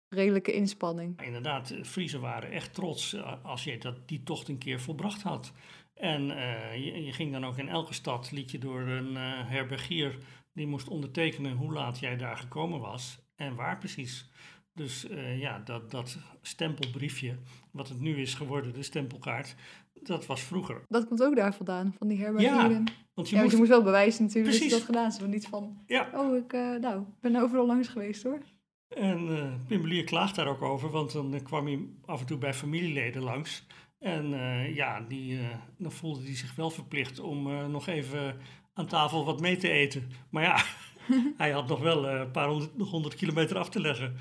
redelijke 0.09 0.53
inspanning. 0.53 1.23
Inderdaad, 1.23 1.75
Friesen 1.83 2.21
waren 2.21 2.51
echt 2.51 2.75
trots 2.75 3.13
eh, 3.13 3.45
als 3.45 3.65
je 3.65 3.79
dat, 3.79 4.09
die 4.09 4.23
tocht 4.23 4.49
een 4.49 4.59
keer 4.59 4.81
volbracht 4.81 5.23
had. 5.23 5.53
En 5.95 6.31
uh, 6.31 6.75
je, 6.85 7.05
je, 7.05 7.13
ging 7.13 7.33
dan 7.33 7.45
ook 7.45 7.59
in 7.59 7.69
elke 7.69 7.95
stad, 7.95 8.31
liet 8.33 8.51
je 8.51 8.59
door 8.59 8.81
een 8.81 9.13
uh, 9.13 9.49
herbergier, 9.49 10.19
die 10.53 10.67
moest 10.67 10.89
ondertekenen 10.89 11.57
hoe 11.57 11.73
laat 11.73 11.99
jij 11.99 12.17
daar 12.17 12.37
gekomen 12.37 12.81
was 12.81 13.19
en 13.37 13.55
waar 13.55 13.79
precies. 13.79 14.31
Dus 14.73 15.11
uh, 15.11 15.41
ja, 15.41 15.59
dat, 15.59 15.91
dat 15.91 16.19
stempelbriefje, 16.43 17.39
wat 17.71 17.89
het 17.89 18.01
nu 18.01 18.17
is 18.17 18.35
geworden, 18.35 18.73
de 18.73 18.83
stempelkaart, 18.83 19.55
dat 19.93 20.27
was 20.27 20.41
vroeger. 20.41 20.83
Dat 20.89 21.07
komt 21.09 21.23
ook 21.23 21.37
daar 21.37 21.55
vandaan, 21.55 21.95
van 21.99 22.09
die 22.09 22.19
herbergieren. 22.19 22.71
Ja, 22.71 22.93
want 23.15 23.29
je, 23.29 23.37
ja, 23.37 23.43
moest... 23.43 23.53
je 23.53 23.59
moest 23.59 23.71
wel 23.71 23.83
bewijzen 23.83 24.25
natuurlijk 24.25 24.57
Precies. 24.57 24.71
dat 24.71 24.81
je 24.81 24.87
dat 24.87 24.95
gedaan 24.95 25.11
is. 25.11 25.21
Maar 25.21 25.29
niet 25.29 25.47
van, 25.47 25.83
Ja. 25.87 26.11
oh, 26.15 26.37
ik 26.37 26.53
nou, 26.81 27.05
ben 27.21 27.37
overal 27.37 27.67
langs 27.67 27.89
geweest 27.89 28.23
hoor. 28.23 28.41
En 28.89 29.29
uh, 29.29 29.55
Pimbelier 29.67 30.05
klaagt 30.05 30.35
daar 30.35 30.47
ook 30.47 30.63
over, 30.63 30.91
want 30.91 31.13
dan 31.13 31.43
kwam 31.43 31.67
hij 31.67 31.89
af 32.05 32.21
en 32.21 32.27
toe 32.27 32.39
bij 32.39 32.55
familieleden 32.55 33.23
langs. 33.23 33.67
En 34.05 34.33
uh, 34.33 34.75
ja, 34.75 35.01
die, 35.01 35.39
dan 35.79 35.93
voelde 35.93 36.25
hij 36.25 36.37
zich 36.37 36.55
wel 36.55 36.71
verplicht 36.71 37.19
om 37.19 37.71
nog 37.71 37.87
even 37.87 38.37
aan 38.73 38.87
tafel 38.87 39.25
wat 39.25 39.41
mee 39.41 39.57
te 39.57 39.69
eten. 39.69 40.11
Maar 40.31 40.43
ja, 40.43 40.65
hij 41.43 41.51
had 41.51 41.69
nog 41.69 41.81
wel 41.81 42.09
een 42.09 42.31
paar 42.31 42.49
honderd, 42.49 42.77
nog 42.77 42.91
honderd 42.91 43.15
kilometer 43.15 43.59
af 43.59 43.69
te 43.69 43.81
leggen. 43.81 44.17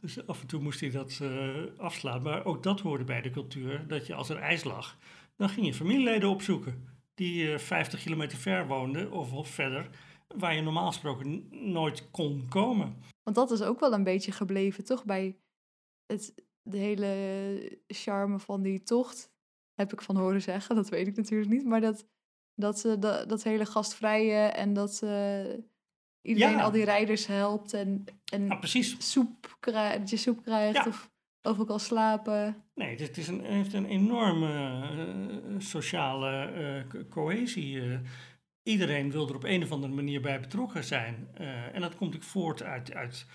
Dus 0.00 0.26
af 0.26 0.40
en 0.40 0.46
toe 0.46 0.60
moest 0.60 0.80
hij 0.80 0.90
dat 0.90 1.20
afslaan. 1.76 2.22
Maar 2.22 2.44
ook 2.44 2.62
dat 2.62 2.80
hoorde 2.80 3.04
bij 3.04 3.20
de 3.20 3.30
cultuur, 3.30 3.86
dat 3.88 4.06
je 4.06 4.14
als 4.14 4.28
er 4.28 4.36
ijs 4.36 4.64
lag, 4.64 4.98
dan 5.36 5.48
ging 5.48 5.66
je 5.66 5.74
familieleden 5.74 6.28
opzoeken. 6.28 6.88
Die 7.14 7.58
50 7.58 8.02
kilometer 8.02 8.38
ver 8.38 8.66
woonden 8.66 9.12
of, 9.12 9.32
of 9.32 9.48
verder, 9.48 9.90
waar 10.36 10.54
je 10.54 10.62
normaal 10.62 10.86
gesproken 10.86 11.48
nooit 11.50 12.10
kon 12.10 12.46
komen. 12.48 12.96
Want 13.22 13.36
dat 13.36 13.50
is 13.50 13.62
ook 13.62 13.80
wel 13.80 13.92
een 13.92 14.04
beetje 14.04 14.32
gebleven, 14.32 14.84
toch? 14.84 15.04
Bij 15.04 15.36
het, 16.06 16.34
de 16.62 16.76
hele 16.78 17.78
charme 17.86 18.38
van 18.38 18.62
die 18.62 18.82
tocht. 18.82 19.30
Heb 19.74 19.92
ik 19.92 20.02
van 20.02 20.16
horen 20.16 20.42
zeggen, 20.42 20.74
dat 20.74 20.88
weet 20.88 21.06
ik 21.06 21.16
natuurlijk 21.16 21.50
niet. 21.50 21.64
Maar 21.64 21.80
dat, 21.80 22.06
dat, 22.54 22.78
ze 22.78 22.98
dat, 22.98 23.28
dat 23.28 23.42
hele 23.42 23.66
gastvrije 23.66 24.36
en 24.38 24.72
dat 24.72 24.94
ze 24.94 25.64
iedereen 26.22 26.52
Ja. 26.56 26.62
al 26.62 26.70
die 26.70 26.84
rijders 26.84 27.26
helpt. 27.26 27.72
En, 27.72 28.04
en 28.32 28.46
Ja, 28.46 28.54
precies. 28.56 29.12
soep 29.12 29.56
krijgt, 29.60 29.98
dat 29.98 30.10
je 30.10 30.16
soep 30.16 30.42
krijgt 30.42 30.74
Ja. 30.76 30.86
of 30.86 31.10
overal 31.42 31.66
kan 31.66 31.80
slapen. 31.80 32.64
Nee, 32.74 32.96
het 32.96 33.18
is 33.18 33.28
een, 33.28 33.44
heeft 33.44 33.72
een 33.72 33.86
enorme 33.86 34.80
eh, 34.82 35.54
sociale 35.58 36.30
eh, 36.44 36.88
co- 36.88 37.04
cohesie. 37.08 37.80
eh. 37.80 37.98
iedereen 38.62 39.10
wil 39.10 39.28
er 39.28 39.34
op 39.34 39.44
een 39.44 39.62
of 39.62 39.72
andere 39.72 39.92
manier 39.92 40.20
bij 40.20 40.40
betrokken 40.40 40.84
zijn. 40.84 41.28
Eh, 41.34 41.74
en 41.74 41.80
dat 41.80 41.94
komt 41.96 42.14
ook 42.14 42.22
voort 42.22 42.62
uit, 42.62 42.94
uit 42.94 43.26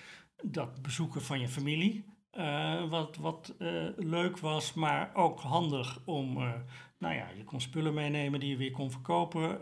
dat 0.44 0.82
bezoeken 0.82 1.22
van 1.22 1.40
je 1.40 1.48
familie. 1.48 2.06
Eh, 2.36 2.90
wat 2.90 3.18
wat 3.18 3.54
eh, 3.60 3.70
leuk 3.96 4.38
was, 4.40 4.74
maar 4.74 5.12
ook 5.14 5.40
handig 5.40 6.00
om. 6.06 6.38
eh, 6.38 6.54
nou 6.98 7.16
ja, 7.16 7.28
je 7.38 7.44
kon 7.44 7.62
spullen 7.62 7.94
meenemen 7.94 8.40
die 8.40 8.50
je 8.50 8.58
weer 8.58 8.72
kon 8.72 8.92
verkopen. 8.92 9.60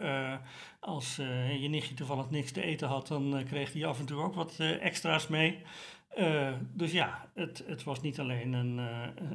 Als 0.80 1.16
je 1.60 1.68
nichtje 1.70 1.96
toevallig 1.96 2.30
niks 2.30 2.52
te 2.52 2.62
eten 2.62 2.88
had, 2.88 3.08
dan 3.08 3.44
kreeg 3.46 3.74
hij 3.74 3.86
af 3.86 4.00
en 4.00 4.06
toe 4.06 4.22
ook 4.22 4.34
wat 4.34 4.60
extra's 4.60 5.28
mee. 5.28 5.64
Dus 6.74 6.92
ja, 6.92 7.30
het, 7.34 7.64
het 7.68 7.84
was 7.84 8.02
niet 8.02 8.20
alleen 8.20 8.54
een, 8.54 8.78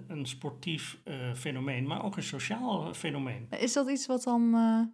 een 0.09 0.27
sportief 0.27 0.99
fenomeen, 1.35 1.87
maar 1.87 2.05
ook 2.05 2.17
een 2.17 2.23
sociaal 2.23 2.95
fenomeen. 2.95 3.47
Is 3.51 3.73
dat 3.73 3.91
iets 3.91 4.07
wat 4.07 4.23
dan, 4.23 4.51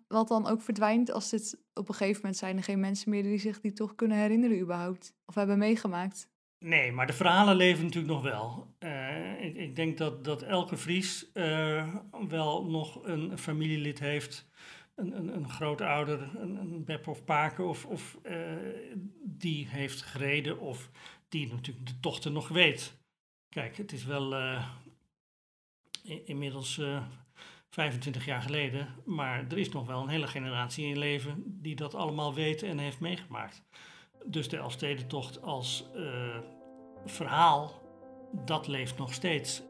wat 0.09 0.29
dan 0.29 0.47
ook 0.47 0.63
verdwijnt 0.63 1.13
als 1.13 1.31
dit 1.31 1.63
op 1.75 1.89
een 1.89 1.95
gegeven 1.95 2.21
moment 2.21 2.37
zijn 2.37 2.57
er 2.57 2.63
geen 2.63 2.81
mensen 2.81 3.11
meer 3.11 3.23
die 3.23 3.39
zich 3.39 3.61
die 3.61 3.73
toch 3.73 3.95
kunnen 3.95 4.17
herinneren 4.17 4.61
überhaupt? 4.61 5.15
Of 5.27 5.35
hebben 5.35 5.59
meegemaakt? 5.59 6.33
Nee, 6.65 6.93
maar 6.93 7.07
de 7.07 7.13
verhalen 7.13 7.57
leven 7.57 7.85
natuurlijk 7.85 8.13
nog 8.15 8.23
wel. 8.23 8.75
Eh, 8.79 9.45
ik, 9.45 9.57
ik 9.57 9.77
denk 9.77 9.99
dat, 9.99 10.25
dat 10.25 10.43
elke 10.43 10.77
Fries 10.77 11.33
eh, 11.33 11.95
wel 12.29 12.65
nog 12.65 13.05
een 13.05 13.39
familielid 13.39 13.99
heeft, 13.99 14.49
een, 14.95 15.17
een, 15.17 15.35
een 15.37 15.49
grootouder, 15.51 16.31
een, 16.37 16.57
een 16.57 16.85
bep 16.85 17.07
of 17.09 17.25
paken, 17.25 17.69
of, 17.69 17.85
of 17.87 18.19
eh, 18.23 18.57
die 19.25 19.67
heeft 19.69 20.03
gereden 20.03 20.59
of 20.59 20.91
die 21.29 21.49
natuurlijk 21.53 21.87
de 21.87 22.01
tochten 22.01 22.33
nog 22.33 22.49
weet. 22.49 22.99
Kijk, 23.49 23.77
het 23.77 23.93
is 23.93 24.05
wel 24.05 24.35
eh, 24.35 24.69
i- 26.05 26.23
inmiddels 26.25 26.79
eh, 26.79 27.05
25 27.71 28.25
jaar 28.25 28.43
geleden, 28.43 28.89
maar 29.05 29.45
er 29.49 29.59
is 29.59 29.69
nog 29.69 29.87
wel 29.87 30.03
een 30.03 30.09
hele 30.09 30.27
generatie 30.27 30.87
in 30.87 30.99
leven 30.99 31.43
die 31.47 31.75
dat 31.77 31.95
allemaal 31.95 32.35
weet 32.35 32.63
en 32.63 32.79
heeft 32.79 33.01
meegemaakt. 33.01 33.63
Dus 34.27 34.49
de 34.49 34.57
Elfstedentocht 34.57 35.43
als 35.43 35.91
eh, 35.95 36.39
verhaal, 37.05 37.73
dat 38.45 38.67
leeft 38.67 38.99
nog 38.99 39.13
steeds. 39.13 39.63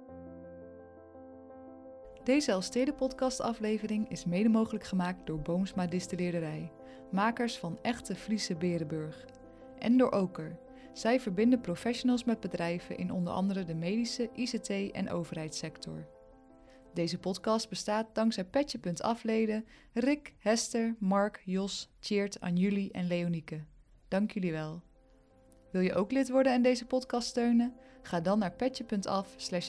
Deze 2.25 2.51
Elstede 2.51 2.93
podcast 2.93 3.41
aflevering 3.41 4.11
is 4.11 4.25
mede 4.25 4.49
mogelijk 4.49 4.85
gemaakt 4.85 5.27
door 5.27 5.41
Boomsma 5.41 5.87
Distilleerderij, 5.87 6.73
makers 7.11 7.59
van 7.59 7.79
echte 7.83 8.15
Friese 8.15 8.57
Berenburg. 8.57 9.25
En 9.79 9.97
door 9.97 10.11
Oker. 10.11 10.59
Zij 10.93 11.21
verbinden 11.21 11.61
professionals 11.61 12.25
met 12.25 12.41
bedrijven 12.41 12.97
in 12.97 13.11
onder 13.11 13.33
andere 13.33 13.65
de 13.65 13.75
medische, 13.75 14.31
ICT 14.35 14.71
en 14.93 15.11
overheidssector. 15.11 16.07
Deze 16.95 17.19
podcast 17.19 17.69
bestaat 17.69 18.15
dankzij 18.15 18.45
Petje.afleden, 18.45 19.67
Rick, 19.93 20.35
Hester, 20.39 20.97
Mark, 20.99 21.43
Jos, 21.45 21.91
Tjeerd, 22.01 22.41
Anjuli 22.41 22.91
en 22.91 23.07
Leonieke. 23.07 23.65
Dank 24.15 24.31
jullie 24.31 24.53
wel. 24.53 24.83
Wil 25.71 25.81
je 25.81 25.95
ook 25.95 26.13
lid 26.13 26.31
worden 26.31 26.53
en 26.53 26.63
deze 26.63 26.87
podcast 26.87 27.29
steunen? 27.29 27.75
Ga 28.03 28.21
dan 28.21 28.39
naar 28.39 28.53
petje.af 28.53 29.35
slash. 29.37 29.69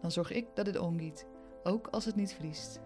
Dan 0.00 0.10
zorg 0.10 0.30
ik 0.32 0.46
dat 0.54 0.66
het 0.66 0.78
omgiet, 0.78 1.26
ook 1.62 1.86
als 1.86 2.04
het 2.04 2.14
niet 2.14 2.34
vriest. 2.34 2.80